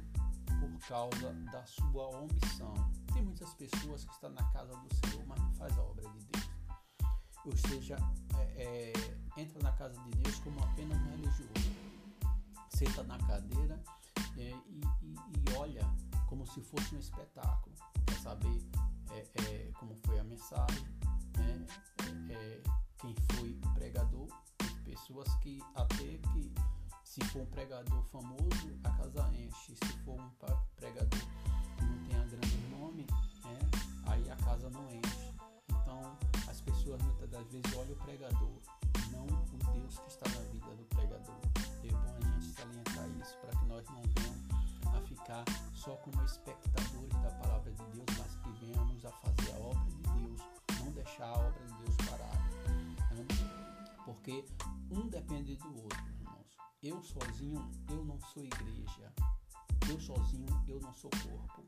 por 0.59 0.87
causa 0.87 1.33
da 1.51 1.65
sua 1.65 2.07
omissão. 2.09 2.73
Tem 3.13 3.23
muitas 3.23 3.53
pessoas 3.53 4.03
que 4.03 4.11
estão 4.13 4.29
na 4.31 4.43
casa 4.51 4.73
do 4.73 4.95
Senhor, 4.95 5.25
mas 5.25 5.39
não 5.39 5.53
faz 5.53 5.77
a 5.77 5.81
obra 5.81 6.09
de 6.09 6.19
Deus. 6.25 6.49
Ou 7.45 7.57
seja, 7.57 7.95
é, 8.37 8.93
é, 8.93 9.41
entra 9.41 9.61
na 9.63 9.71
casa 9.71 9.99
de 10.01 10.11
Deus 10.11 10.39
como 10.39 10.59
apenas 10.63 10.97
um 10.97 11.09
religioso. 11.11 11.79
Senta 12.69 13.03
na 13.03 13.17
cadeira 13.19 13.81
é, 14.37 14.41
e, 14.41 14.81
e, 15.01 15.13
e, 15.13 15.57
olha 15.57 15.83
como 16.27 16.45
se 16.45 16.61
fosse 16.61 16.95
um 16.95 16.99
espetáculo. 16.99 17.75
Quer 18.05 18.19
saber 18.19 18.61
é, 19.11 19.27
é, 19.41 19.71
como 19.79 19.95
foi 20.05 20.19
a 20.19 20.23
mensagem, 20.23 20.83
né, 21.37 21.65
é, 22.29 22.63
quem 22.99 23.15
foi 23.33 23.53
pregador, 23.73 24.27
pessoas 24.83 25.33
que 25.35 25.61
até 25.73 26.17
que 26.33 26.53
se 27.03 27.23
for 27.25 27.41
um 27.41 27.45
pregador 27.45 28.03
famoso, 28.05 28.77
a 28.83 28.91
casa 28.91 29.29
enche. 29.33 29.75
Se 29.75 29.93
for 30.03 30.19
um 30.19 30.29
pregador 30.75 31.19
que 31.77 31.85
não 31.85 32.03
tenha 32.05 32.25
grande 32.25 32.57
nome, 32.69 33.07
né, 33.45 33.59
aí 34.05 34.29
a 34.29 34.35
casa 34.35 34.69
não 34.69 34.85
enche. 34.89 35.33
Então 35.69 36.17
as 36.47 36.61
pessoas 36.61 37.01
muitas 37.01 37.29
das 37.29 37.47
vezes 37.47 37.73
olham 37.75 37.93
o 37.93 37.95
pregador, 37.95 38.59
não 39.11 39.25
o 39.25 39.73
Deus 39.73 39.97
que 39.99 40.09
está 40.09 40.29
na 40.29 40.45
vida 40.51 40.75
do 40.75 40.83
pregador. 40.85 41.39
É 41.83 41.91
bom 41.91 42.15
a 42.17 42.39
gente 42.39 42.53
salientar 42.53 43.09
isso 43.21 43.37
para 43.37 43.59
que 43.59 43.65
nós 43.65 43.85
não 43.89 44.01
venhamos 44.01 44.95
a 44.95 45.01
ficar 45.07 45.45
só 45.73 45.95
como 45.95 46.23
espectadores 46.25 47.13
da 47.23 47.31
palavra 47.41 47.71
de 47.71 47.83
Deus, 47.85 48.05
mas 48.17 48.35
que 48.35 48.65
venhamos 48.65 49.05
a 49.05 49.11
fazer 49.11 49.51
a 49.53 49.59
obra 49.59 49.85
de 49.85 50.01
Deus, 50.03 50.41
não 50.79 50.91
deixar 50.91 51.25
a 51.25 51.39
obra 51.39 51.65
de 51.65 51.73
Deus. 51.73 51.98
Né? 53.19 53.89
Porque 54.05 54.45
um 54.91 55.07
depende 55.07 55.55
do 55.57 55.83
outro, 55.83 56.07
irmãos. 56.07 56.57
Eu 56.81 57.01
sozinho, 57.03 57.69
eu 57.89 58.03
não 58.05 58.19
sou 58.21 58.43
igreja. 58.43 59.13
Eu 59.89 59.99
sozinho, 59.99 60.47
eu 60.67 60.79
não 60.79 60.93
sou 60.93 61.11
corpo. 61.11 61.63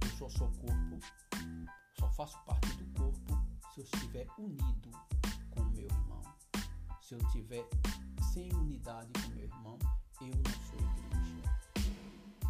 Eu 0.00 0.10
só 0.16 0.28
sou 0.28 0.50
corpo, 0.52 0.98
só 1.98 2.10
faço 2.10 2.38
parte 2.44 2.72
do 2.74 2.98
corpo 2.98 3.48
se 3.72 3.80
eu 3.80 3.84
estiver 3.84 4.26
unido 4.38 4.90
com 5.50 5.60
o 5.60 5.70
meu 5.70 5.84
irmão. 5.84 6.22
Se 7.00 7.14
eu 7.14 7.18
estiver 7.18 7.68
sem 8.32 8.52
unidade 8.54 9.10
com 9.12 9.34
meu 9.34 9.44
irmão, 9.44 9.78
eu 10.20 10.28
não 10.28 10.52
sou 10.68 10.78
igreja 10.78 11.50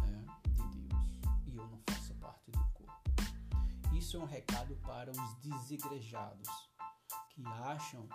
né, 0.07 0.25
de 0.55 0.63
Deus 0.87 1.45
e 1.47 1.55
eu 1.55 1.67
não 1.67 1.79
faço 1.89 2.13
parte 2.15 2.51
do 2.51 2.59
corpo. 2.73 3.95
Isso 3.95 4.17
é 4.17 4.19
um 4.19 4.25
recado 4.25 4.75
para 4.77 5.11
os 5.11 5.33
desigrejados 5.35 6.68
que 7.39 7.47
acham 7.47 8.05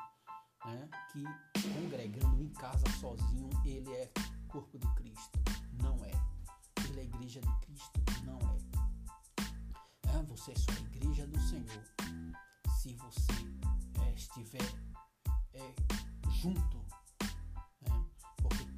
né, 0.66 0.88
que 1.10 1.24
congregando 1.72 2.42
em 2.42 2.48
casa 2.50 2.84
sozinho 3.00 3.48
ele 3.64 3.90
é 3.90 4.12
corpo 4.48 4.78
de 4.78 4.86
Cristo. 4.94 5.38
Não 5.82 6.04
é. 6.04 6.10
Ele 6.88 7.00
é 7.00 7.04
igreja 7.04 7.40
de 7.40 7.52
Cristo. 7.60 8.00
Não 8.24 8.38
é. 8.38 10.18
é 10.18 10.22
você 10.24 10.52
é 10.52 10.54
só 10.56 10.72
a 10.72 10.96
igreja 10.96 11.26
do 11.26 11.40
Senhor. 11.40 11.84
Se 12.80 12.94
você 12.96 13.32
é, 14.06 14.12
estiver 14.12 14.62
é, 15.54 15.74
junto 16.30 16.84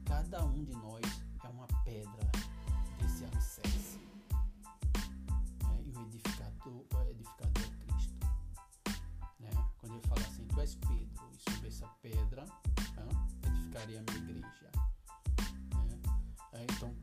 cada 0.04 0.44
um 0.44 0.64
de 0.64 0.72
nós 0.76 1.02
é 1.44 1.48
uma 1.48 1.66
pedra 1.84 2.30
desse 2.98 3.24
alicerce. 3.24 4.00
É, 5.72 5.82
e 5.84 5.92
o 5.92 6.00
edificador, 6.02 6.86
Cristo. 6.90 7.05
Né? 9.96 10.02
Quando 10.08 10.18
ele 10.20 10.24
fala 10.24 10.26
assim, 10.26 10.46
tu 10.46 10.60
és 10.60 10.74
Pedro, 10.74 11.30
e 11.32 11.50
sobre 11.50 11.68
essa 11.68 11.86
pedra 12.02 12.44
né, 12.44 13.08
edificaria 13.46 14.00
a 14.00 14.02
minha 14.02 14.18
igreja. 14.18 14.70
É, 16.52 16.62
então, 16.64 16.94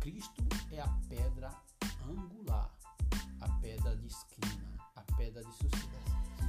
Cristo 0.00 0.42
é 0.70 0.80
a 0.80 0.88
pedra 1.08 1.50
angular, 2.06 2.70
a 3.40 3.48
pedra 3.60 3.96
de 3.96 4.06
esquina, 4.06 4.78
a 4.96 5.02
pedra 5.16 5.42
de 5.44 5.52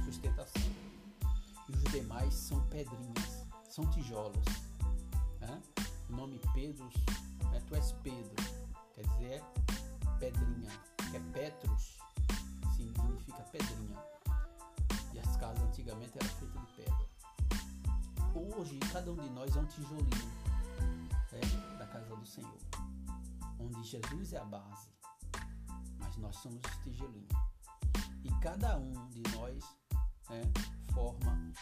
sustentação. 0.04 0.72
E 1.68 1.72
os 1.72 1.92
demais 1.92 2.34
são 2.34 2.60
pedrinhas, 2.68 3.46
são 3.68 3.88
tijolos. 3.90 4.44
Né? 5.40 5.62
O 6.08 6.12
nome 6.12 6.40
Pedro, 6.54 6.88
né, 7.50 7.60
tu 7.66 7.74
és 7.74 7.92
Pedro, 7.92 8.34
quer 8.94 9.06
dizer 9.06 9.42
pedrinha, 10.18 10.70
que 11.10 11.16
é 11.16 11.20
Petrus, 11.32 11.98
significa 12.76 13.42
pedrinha. 13.44 14.19
As 15.40 15.46
casas 15.46 15.62
antigamente 15.62 16.12
eram 16.18 16.28
feitas 16.36 16.60
de 16.60 16.72
pedra. 16.74 17.08
Hoje, 18.34 18.78
cada 18.92 19.10
um 19.10 19.16
de 19.16 19.30
nós 19.30 19.56
é 19.56 19.60
um 19.60 19.64
tijolinho 19.64 20.28
né, 21.32 21.76
da 21.78 21.86
casa 21.86 22.14
do 22.14 22.26
Senhor, 22.26 22.58
onde 23.58 23.82
Jesus 23.82 24.34
é 24.34 24.38
a 24.38 24.44
base, 24.44 24.90
mas 25.98 26.14
nós 26.18 26.36
somos 26.36 26.60
os 26.62 26.76
tijolinhos. 26.82 27.32
E 28.22 28.30
cada 28.42 28.76
um 28.76 28.92
de 29.08 29.22
nós 29.34 29.64
né, 30.28 30.42
forma 30.92 31.52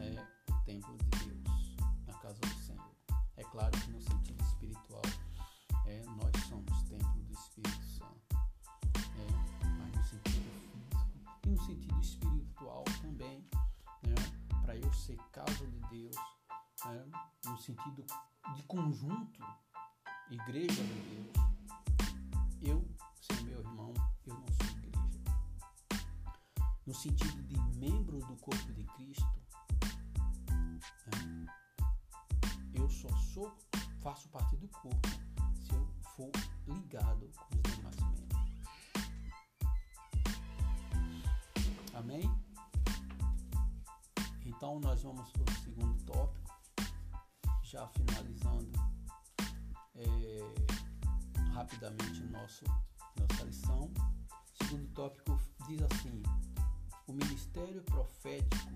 é, 0.00 0.50
o 0.50 0.64
templo 0.64 0.96
de 0.96 1.10
Deus 1.26 1.76
na 2.06 2.14
casa 2.14 2.40
do 2.40 2.64
Senhor. 2.64 2.90
É 3.36 3.44
claro 3.44 3.78
que 3.78 3.90
ser 15.06 15.16
casa 15.30 15.64
de 15.68 15.78
Deus, 15.88 16.16
né, 16.84 17.06
no 17.44 17.56
sentido 17.58 18.04
de 18.56 18.62
conjunto, 18.64 19.40
igreja 20.28 20.82
de 20.82 21.00
Deus, 21.14 21.36
eu, 22.60 22.96
sem 23.20 23.44
meu 23.44 23.60
irmão, 23.60 23.94
eu 24.26 24.34
não 24.34 24.46
sou 24.48 24.66
igreja. 24.66 24.96
No 26.84 26.92
sentido 26.92 27.40
de 27.44 27.56
membro 27.78 28.18
do 28.18 28.36
corpo 28.38 28.72
de 28.72 28.82
Cristo, 28.82 29.46
só 32.88 33.08
sou, 33.16 33.56
faço 34.00 34.28
parte 34.30 34.56
do 34.56 34.68
corpo 34.68 35.08
se 35.54 35.72
eu 35.72 35.86
for 36.16 36.30
ligado 36.66 37.30
com 37.36 37.56
os 37.56 37.62
demais 37.76 37.96
membros. 37.96 38.36
Amém? 41.94 42.45
Então 44.66 44.80
nós 44.80 45.00
vamos 45.00 45.30
para 45.30 45.44
o 45.44 45.58
segundo 45.62 46.04
tópico, 46.06 46.58
já 47.62 47.86
finalizando 47.86 48.72
é, 49.94 50.40
rapidamente 51.52 52.24
nosso, 52.24 52.64
nossa 53.16 53.44
lição. 53.44 53.88
O 53.88 54.64
segundo 54.64 54.88
tópico 54.88 55.38
diz 55.68 55.80
assim: 55.82 56.20
o 57.06 57.12
ministério 57.12 57.80
profético, 57.84 58.72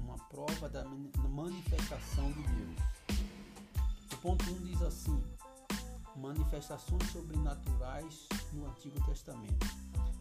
uma 0.00 0.18
prova 0.28 0.68
da 0.68 0.84
manifestação 0.84 2.30
de 2.32 2.42
Deus 2.42 2.92
ponto 4.20 4.44
1 4.50 4.64
diz 4.64 4.82
assim: 4.82 5.24
manifestações 6.14 7.10
sobrenaturais 7.10 8.28
no 8.52 8.66
Antigo 8.66 9.02
Testamento. 9.06 9.66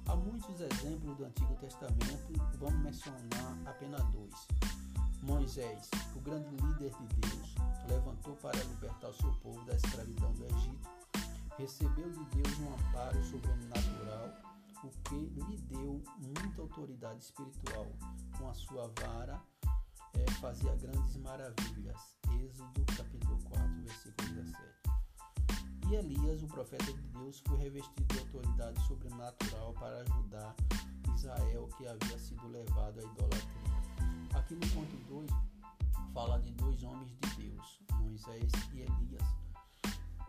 Há 0.08 0.16
muitos 0.16 0.62
exemplos 0.62 1.18
do 1.18 1.26
Antigo 1.26 1.54
Testamento, 1.58 2.32
vamos 2.58 2.82
mencionar 2.82 3.58
apenas 3.66 4.04
dois. 4.12 4.81
Moisés, 5.22 5.90
o 6.16 6.20
grande 6.20 6.50
líder 6.50 6.92
de 6.92 7.08
Deus, 7.28 7.56
levantou 7.88 8.36
para 8.38 8.58
libertar 8.64 9.10
o 9.10 9.14
seu 9.14 9.32
povo 9.36 9.64
da 9.66 9.76
escravidão 9.76 10.34
do 10.34 10.46
Egito. 10.46 10.90
Recebeu 11.58 12.10
de 12.10 12.26
Deus 12.26 12.60
um 12.60 12.74
amparo 12.74 13.24
sobrenatural, 13.24 14.30
o 14.84 14.90
que 15.04 15.16
lhe 15.16 15.58
deu 15.70 16.02
muita 16.18 16.62
autoridade 16.62 17.24
espiritual. 17.24 17.88
Com 18.38 18.50
a 18.50 18.54
sua 18.54 18.92
vara, 19.00 19.40
é, 20.14 20.32
fazia 20.40 20.76
grandes 20.78 21.16
maravilhas. 21.18 22.16
Êxodo 22.44 22.86
capítulo 22.98 23.38
4, 23.44 23.68
versículo 23.84 24.28
17. 24.30 24.72
E 25.92 25.96
Elias, 25.96 26.42
o 26.42 26.48
profeta 26.48 26.86
de 26.86 27.02
Deus, 27.10 27.44
foi 27.48 27.58
revestido 27.58 28.04
de 28.06 28.20
autoridade 28.20 28.88
sobrenatural 28.88 29.74
para 29.74 30.02
ajudar 30.02 30.56
Israel 31.16 31.70
que 31.78 31.88
havia 31.88 32.18
sido 32.18 32.48
levado 32.48 33.00
à 33.00 33.04
idolatria. 33.04 33.71
Aqui 34.34 34.56
no 34.56 34.68
ponto 34.70 34.98
2 35.08 35.32
fala 36.14 36.40
de 36.40 36.52
dois 36.54 36.84
homens 36.84 37.12
de 37.20 37.36
Deus, 37.36 37.80
Moisés 37.94 38.52
e 38.74 38.82
Elias. 38.82 39.28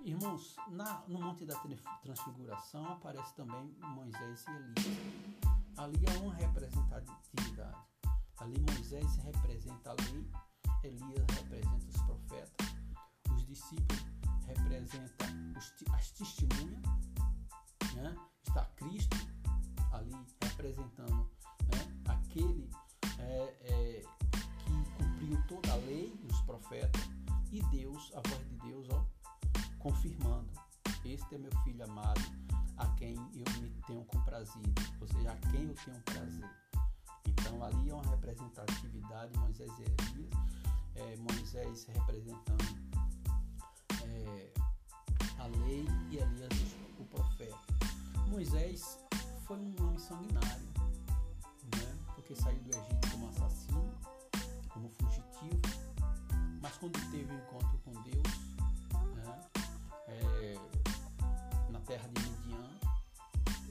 Irmãos, 0.05 0.57
na, 0.69 1.03
no 1.09 1.21
Monte 1.21 1.45
da 1.45 1.57
Transfiguração 2.03 2.93
aparece 2.93 3.35
também 3.35 3.75
Moisés 3.81 4.45
e 4.47 4.51
Elias. 4.51 5.39
Ali 5.77 6.01
há 6.07 6.21
uma 6.21 6.35
representatividade. 6.35 7.79
Ali 8.39 8.61
Moisés 8.61 9.17
representa 9.17 9.91
a 9.91 9.95
lei 9.95 10.31
Elias 10.85 11.27
representa 11.29 11.89
os 11.89 12.03
profetas, 12.03 12.75
os 13.31 13.47
discípulos 13.47 14.05
representam 14.47 15.29
as 15.95 16.11
testemunhas, 16.11 16.83
né? 17.95 18.17
está 18.43 18.65
Cristo 18.77 19.17
ali 19.93 20.13
representando 20.43 21.31
né? 21.71 22.03
aquele 22.09 22.69
é, 23.23 23.55
é, 23.65 24.03
que 24.59 24.91
cumpriu 24.97 25.43
toda 25.49 25.73
a 25.73 25.77
lei, 25.77 26.13
os 26.31 26.41
profetas, 26.43 27.03
e 27.53 27.61
Deus, 27.67 28.11
a 28.15 28.29
voz 28.29 28.49
de 28.49 28.57
Deus, 28.67 28.89
ó, 28.91 29.05
confirmando: 29.79 30.49
Este 31.05 31.35
é 31.35 31.39
meu 31.39 31.53
filho 31.65 31.85
amado, 31.85 32.21
a 32.79 32.87
quem 32.97 33.15
eu 33.15 33.61
me 33.61 33.71
tenho 33.87 34.05
comprazido, 34.07 34.73
ou 35.01 35.07
seja, 35.07 35.33
a 35.33 35.37
quem 35.51 35.65
eu 35.67 35.75
tenho 35.85 36.01
prazer. 36.03 36.51
Então 37.27 37.63
ali 37.63 37.91
é 37.91 37.95
uma 37.95 38.11
representatividade, 38.11 39.39
Moisés 39.39 39.71
e 39.79 39.83
Elias, 39.83 40.31
é, 40.95 41.17
Moisés 41.17 41.85
representando 41.85 42.83
é, 44.05 44.53
a 45.39 45.47
lei 45.47 45.87
e 46.11 46.17
Elias 46.17 46.53
o 46.99 47.05
profeta. 47.05 47.59
Moisés 48.29 48.99
foi 49.47 49.59
um 49.59 49.75
homem 49.83 49.99
sanguinário, 49.99 50.67
né? 51.77 51.99
porque 52.15 52.35
saiu 52.35 52.59
do 52.61 52.71
Egito 52.71 53.02
assassino, 53.33 53.95
como 54.69 54.89
fugitivo, 54.91 55.61
mas 56.61 56.77
quando 56.79 56.99
teve 57.11 57.33
o 57.33 57.35
um 57.35 57.39
encontro 57.39 57.79
com 57.85 57.93
Deus, 58.03 58.29
né, 59.15 59.41
é, 60.09 60.55
na 61.71 61.81
terra 61.81 62.09
de 62.09 62.23
Midian, 62.23 62.69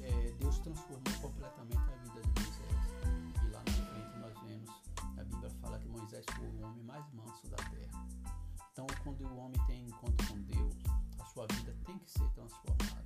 é, 0.02 0.32
Deus 0.40 0.60
transformou 0.60 1.14
completamente 1.22 1.78
a 1.78 1.98
vida 2.04 2.22
de 2.22 2.42
Moisés. 2.42 2.82
E 3.44 3.50
lá 3.50 3.60
na 3.60 3.72
frente 3.72 4.20
nós 4.20 4.40
vemos, 4.44 4.70
a 5.18 5.24
Bíblia 5.24 5.50
fala 5.62 5.80
que 5.80 5.88
Moisés 5.88 6.26
foi 6.36 6.48
o 6.48 6.62
homem 6.66 6.84
mais 6.84 7.06
manso 7.14 7.48
da 7.48 7.58
terra. 7.58 8.08
Então, 8.72 8.88
quando 9.04 9.26
o 9.26 9.38
homem 9.38 9.60
tem 9.68 9.86
encontro 9.86 10.28
com 10.28 10.42
Deus, 10.42 10.76
a 11.20 11.26
sua 11.26 11.46
vida 11.54 11.76
tem 11.86 11.98
que 12.00 12.12
ser 12.12 12.28
transformada. 12.32 13.06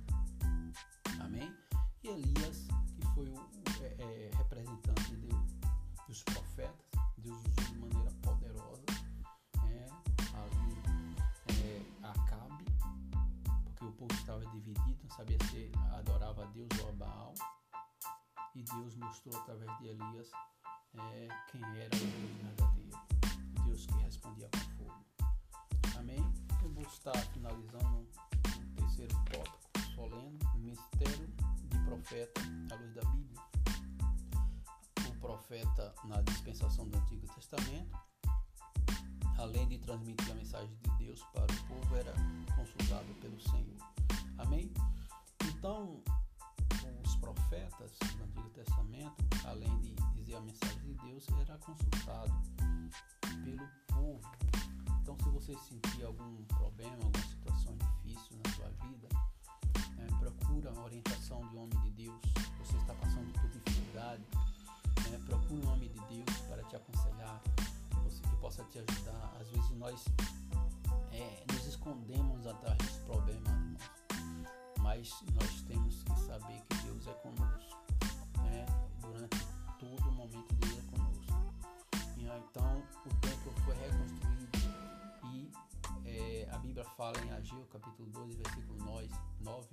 Amém? 1.20 1.54
E 2.02 2.08
Elias, 2.08 2.66
que 2.96 3.06
foi 3.14 3.28
o 3.28 3.36
é, 3.82 3.96
é, 3.98 4.30
representante 4.36 5.16
de 5.16 5.25
dos 6.06 6.22
profetas, 6.22 6.90
Deus 7.18 7.36
usou 7.36 7.64
de 7.64 7.78
maneira 7.78 8.10
poderosa 8.22 8.84
é, 9.64 9.88
ali 10.34 11.16
é, 11.48 12.06
Acabe, 12.06 12.64
porque 13.64 13.84
o 13.84 13.92
povo 13.92 14.12
estava 14.14 14.44
dividido, 14.46 14.98
não 15.02 15.10
sabia 15.10 15.38
se 15.50 15.70
adorava 15.94 16.44
a 16.44 16.46
Deus 16.46 16.68
ou 16.82 16.88
a 16.90 16.92
Baal. 16.92 17.34
E 18.54 18.62
Deus 18.62 18.94
mostrou 18.96 19.36
através 19.36 19.76
de 19.78 19.88
Elias 19.88 20.30
é, 20.94 21.28
quem 21.50 21.62
era 21.62 21.96
o 21.96 21.98
Deus 21.98 22.56
verdadeiro, 22.56 22.98
Deus 23.66 23.86
que 23.86 23.94
respondia 23.98 24.48
com 24.48 24.84
fogo. 24.84 25.04
Amém? 25.98 26.24
Eu 26.62 26.70
vou 26.70 26.84
estar 26.84 27.16
finalizando 27.32 28.08
profeta 35.46 35.94
na 36.04 36.20
dispensação 36.22 36.88
do 36.88 36.98
Antigo 36.98 37.26
Testamento, 37.34 37.96
além 39.38 39.68
de 39.68 39.78
transmitir 39.78 40.32
a 40.32 40.34
mensagem 40.34 40.76
de 40.82 41.04
Deus 41.04 41.22
para 41.32 41.44
o 41.44 41.64
povo, 41.68 41.96
era 41.96 42.12
consultado 42.56 43.14
pelo 43.20 43.40
Senhor. 43.40 43.76
Amém? 44.38 44.72
Então, 45.44 46.02
os 47.04 47.16
profetas 47.16 47.92
do 48.16 48.24
Antigo 48.24 48.50
Testamento, 48.50 49.14
além 49.44 49.78
de 49.80 49.94
dizer 50.16 50.34
a 50.34 50.40
mensagem 50.40 50.80
de 50.80 50.94
Deus, 50.94 51.24
era 51.40 51.56
consultado 51.58 52.34
pelo 53.44 53.68
povo. 53.86 54.20
Então, 55.00 55.16
se 55.22 55.30
você 55.30 55.56
sentir 55.58 56.04
algum 56.04 56.44
problema, 56.46 56.96
alguma 57.04 57.24
situação 57.28 57.76
difícil 57.76 58.36
na 58.44 58.52
sua 58.52 58.68
vida, 58.88 59.08
né, 59.96 60.06
procura 60.18 60.72
a 60.72 60.82
orientação 60.82 61.46
de 61.48 61.56
homem 61.56 61.80
de 61.82 61.90
Deus. 61.90 62.20
Você 62.58 62.76
está 62.78 62.94
passando 62.94 63.32
por 63.40 63.48
dificuldade, 63.48 64.24
né, 65.10 65.18
procure 65.26 65.66
um 65.66 65.72
homem 65.72 65.88
de 65.88 66.00
Deus 66.00 66.38
para 66.48 66.62
te 66.64 66.76
aconselhar, 66.76 67.42
que, 67.42 67.96
você, 68.04 68.22
que 68.22 68.36
possa 68.36 68.64
te 68.64 68.78
ajudar. 68.78 69.36
Às 69.40 69.48
vezes 69.48 69.70
nós 69.72 70.04
é, 71.12 71.44
nos 71.52 71.66
escondemos 71.66 72.46
atrás 72.46 72.76
dos 72.78 72.96
problemas, 72.98 73.80
mas 74.80 75.14
nós 75.34 75.60
temos 75.62 76.02
que 76.02 76.20
saber 76.20 76.62
que 76.68 76.76
Deus 76.84 77.06
é 77.06 77.12
conosco. 77.14 77.76
Né, 78.42 78.66
durante 79.00 79.46
todo 79.78 80.08
o 80.08 80.12
momento 80.12 80.54
Deus 80.54 80.78
é 80.78 80.96
conosco. 80.96 81.16
Então 82.14 82.82
o 83.04 83.14
templo 83.20 83.52
foi 83.64 83.74
reconstruído 83.76 84.58
e 85.32 85.52
é, 86.04 86.48
a 86.50 86.58
Bíblia 86.58 86.84
fala 86.96 87.18
em 87.24 87.30
Ageu 87.32 87.66
capítulo 87.72 88.08
2, 88.10 88.36
versículo 88.36 88.84
9, 89.40 89.68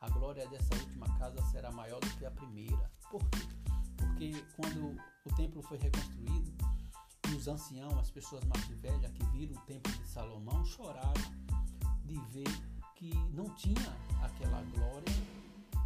a 0.00 0.08
glória 0.10 0.46
dessa 0.48 0.74
última 0.74 1.06
casa 1.18 1.40
será 1.50 1.70
maior 1.70 2.00
do 2.00 2.10
que 2.16 2.26
a 2.26 2.30
primeira. 2.30 2.90
Por 3.10 3.20
quê? 3.30 3.61
Porque 4.12 4.44
quando 4.56 4.96
o 5.24 5.34
templo 5.34 5.62
foi 5.62 5.78
reconstruído, 5.78 6.52
os 7.34 7.48
anciãos, 7.48 7.98
as 7.98 8.10
pessoas 8.10 8.44
mais 8.44 8.66
velhas 8.80 9.10
que 9.12 9.24
viram 9.26 9.54
o 9.54 9.60
templo 9.64 9.90
de 9.90 10.06
Salomão, 10.06 10.64
choraram 10.64 11.12
de 12.04 12.18
ver 12.32 12.48
que 12.94 13.14
não 13.32 13.48
tinha 13.54 13.96
aquela 14.22 14.62
glória 14.74 15.12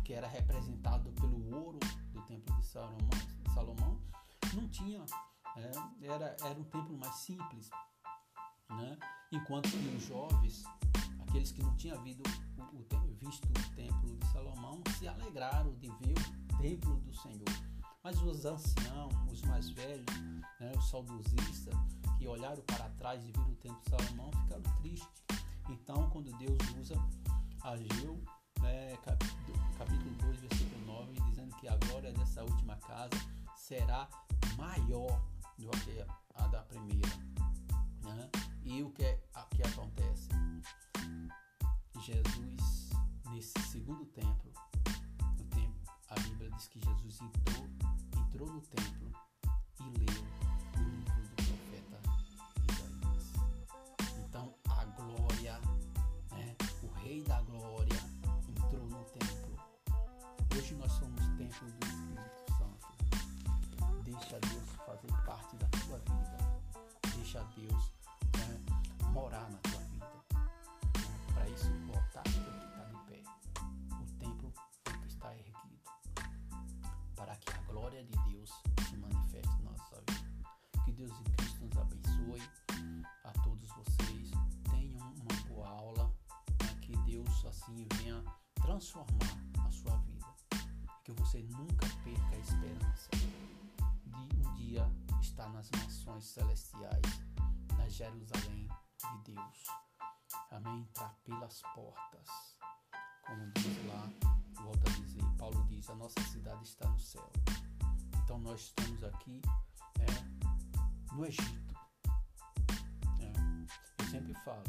que 0.05 0.13
era 0.13 0.27
representado 0.27 1.11
pelo 1.13 1.55
ouro 1.55 1.79
do 2.13 2.21
templo 2.23 2.55
de 2.57 2.67
Salomão, 2.67 3.11
Salomão 3.55 4.01
não 4.55 4.69
tinha 4.69 5.05
é, 5.57 6.07
era, 6.07 6.37
era 6.43 6.59
um 6.59 6.65
templo 6.65 6.97
mais 6.99 7.15
simples. 7.17 7.71
Né? 8.71 8.99
Enquanto 9.33 9.71
que 9.71 9.97
os 9.97 10.05
jovens, 10.05 10.65
aqueles 11.21 11.53
que 11.53 11.63
não 11.63 11.75
tinham 11.77 12.03
visto 12.03 12.23
o, 12.59 12.77
o, 12.77 13.15
visto 13.21 13.47
o 13.49 13.75
templo 13.75 14.17
de 14.17 14.27
Salomão, 14.33 14.83
se 14.99 15.09
alegraram 15.09 15.75
de 15.77 15.89
ver 15.89 16.15
o 16.53 16.59
templo 16.59 16.97
do 17.01 17.15
Senhor. 17.15 17.76
Mas 18.07 18.23
os 18.23 18.45
anciãos, 18.45 19.13
os 19.33 19.43
mais 19.43 19.69
velhos, 19.71 20.07
né, 20.61 20.71
os 20.79 20.89
saudosistas, 20.91 21.75
que 22.17 22.29
olharam 22.29 22.63
para 22.63 22.89
trás 22.91 23.21
e 23.25 23.33
viram 23.33 23.51
o 23.51 23.57
templo 23.57 23.81
de 23.83 23.91
Salomão, 23.91 24.31
ficaram 24.31 24.63
tristes. 24.81 25.25
Então, 25.69 26.09
quando 26.11 26.31
Deus 26.39 26.57
usa 26.81 26.95
Ageu, 27.65 28.23
né, 28.61 28.97
capítulo 29.77 30.15
2, 30.21 30.39
versículo 30.39 30.87
9, 30.87 31.21
dizendo 31.31 31.57
que 31.57 31.67
a 31.67 31.77
glória 31.79 32.13
dessa 32.13 32.45
última 32.45 32.77
casa 32.77 33.11
será 33.57 34.09
maior 34.57 35.21
do 35.59 35.69
que 35.71 36.07
a 36.37 36.47
da 36.47 36.63
primeira. 36.63 37.09
Né? 38.05 38.31
E 38.63 38.85
o 38.85 38.91
que, 38.93 39.03
é, 39.03 39.21
que 39.51 39.63
acontece? 39.65 40.29
Jesus, 41.99 42.91
nesse 43.33 43.61
segundo 43.63 44.07
templo, 44.07 44.53
no 45.37 45.45
templo, 45.47 45.83
a 46.09 46.15
Bíblia 46.21 46.49
diz 46.53 46.69
que 46.69 46.79
Jesus 46.79 47.21
entrou, 47.21 47.67
entrou 48.37 48.53
no 48.53 48.61
templo 48.61 49.11
e 49.81 49.85
leu 49.99 50.23
o 50.75 50.83
livro 50.83 51.23
do 51.23 51.37
profeta 51.37 51.99
Isaías. 52.71 53.33
Então, 54.19 54.55
a 54.69 54.85
glória, 54.85 55.59
né? 56.33 56.55
o 56.83 56.87
Rei 56.99 57.23
da 57.23 57.41
Glória 57.41 57.99
entrou 58.47 58.85
no 58.89 59.05
templo. 59.05 59.57
Hoje 60.55 60.75
nós 60.75 60.93
somos 60.93 61.19
templo 61.39 61.71
do 61.71 61.87
Espírito 61.87 62.45
Santo. 62.59 64.03
Deixa 64.05 64.39
Deus 64.39 64.69
fazer 64.85 65.13
parte 65.25 65.57
da 65.57 65.69
tua 65.69 65.99
vida. 65.99 66.37
Deixa 67.17 67.43
Deus 67.57 67.91
né, 68.37 68.61
morar 69.15 69.49
na 69.51 69.66
transformar 88.77 89.67
a 89.67 89.71
sua 89.71 89.97
vida. 89.97 90.27
Que 91.03 91.13
você 91.13 91.43
nunca 91.45 91.87
perca 92.05 92.37
a 92.37 92.39
esperança 92.39 93.11
dia 94.55 94.91
está 95.21 95.49
nas 95.49 95.71
mansões 95.71 96.25
celestiais, 96.25 97.03
na 97.79 97.89
Jerusalém 97.89 98.69
de 98.99 99.33
Deus. 99.33 99.65
Amém? 100.51 100.81
Entrar 100.81 101.15
pelas 101.25 101.63
portas. 101.75 102.59
Como 103.27 103.51
diz 103.53 103.87
lá, 103.87 104.11
volta 104.63 104.91
a 104.91 104.93
dizer, 104.95 105.25
Paulo 105.39 105.65
diz, 105.69 105.89
a 105.89 105.95
nossa 105.95 106.21
cidade 106.25 106.65
está 106.65 106.89
no 106.89 106.99
céu. 106.99 107.33
Então 108.23 108.39
nós 108.41 108.61
estamos 108.61 109.03
aqui 109.05 109.41
é, 110.01 111.15
no 111.15 111.25
Egito. 111.25 111.75
É, 113.21 114.03
eu 114.03 114.07
sempre 114.11 114.35
falo, 114.45 114.65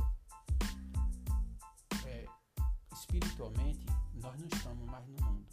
é, 2.06 2.26
espiritualmente 2.94 3.97
nós 4.28 4.40
não 4.42 4.48
estamos 4.48 4.86
mais 4.90 5.08
no 5.08 5.26
mundo. 5.26 5.48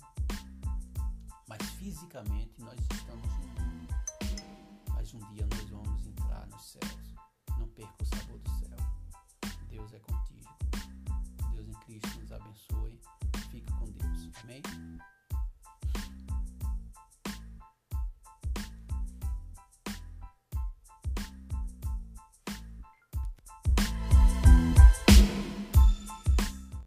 Mas 1.46 1.62
fisicamente 1.78 2.60
nós 2.60 2.76
estamos 2.92 3.28
no 3.28 3.62
mundo. 3.62 3.94
Mas 4.92 5.14
um 5.14 5.20
dia 5.32 5.46
nós 5.46 5.70
vamos 5.70 6.04
entrar 6.04 6.44
nos 6.48 6.72
céus. 6.72 7.14
Não 7.56 7.68
perca 7.68 8.02
o 8.02 8.06
sabor 8.06 8.38
do 8.40 8.50
céu. 8.58 8.76
Deus 9.68 9.92
é 9.92 10.00
contigo. 10.00 10.50
Deus 11.52 11.68
em 11.68 11.74
Cristo 11.84 12.18
nos 12.18 12.32
abençoe. 12.32 13.00
Fica 13.52 13.72
com 13.74 13.92
Deus. 13.92 14.30
Amém? 14.42 14.62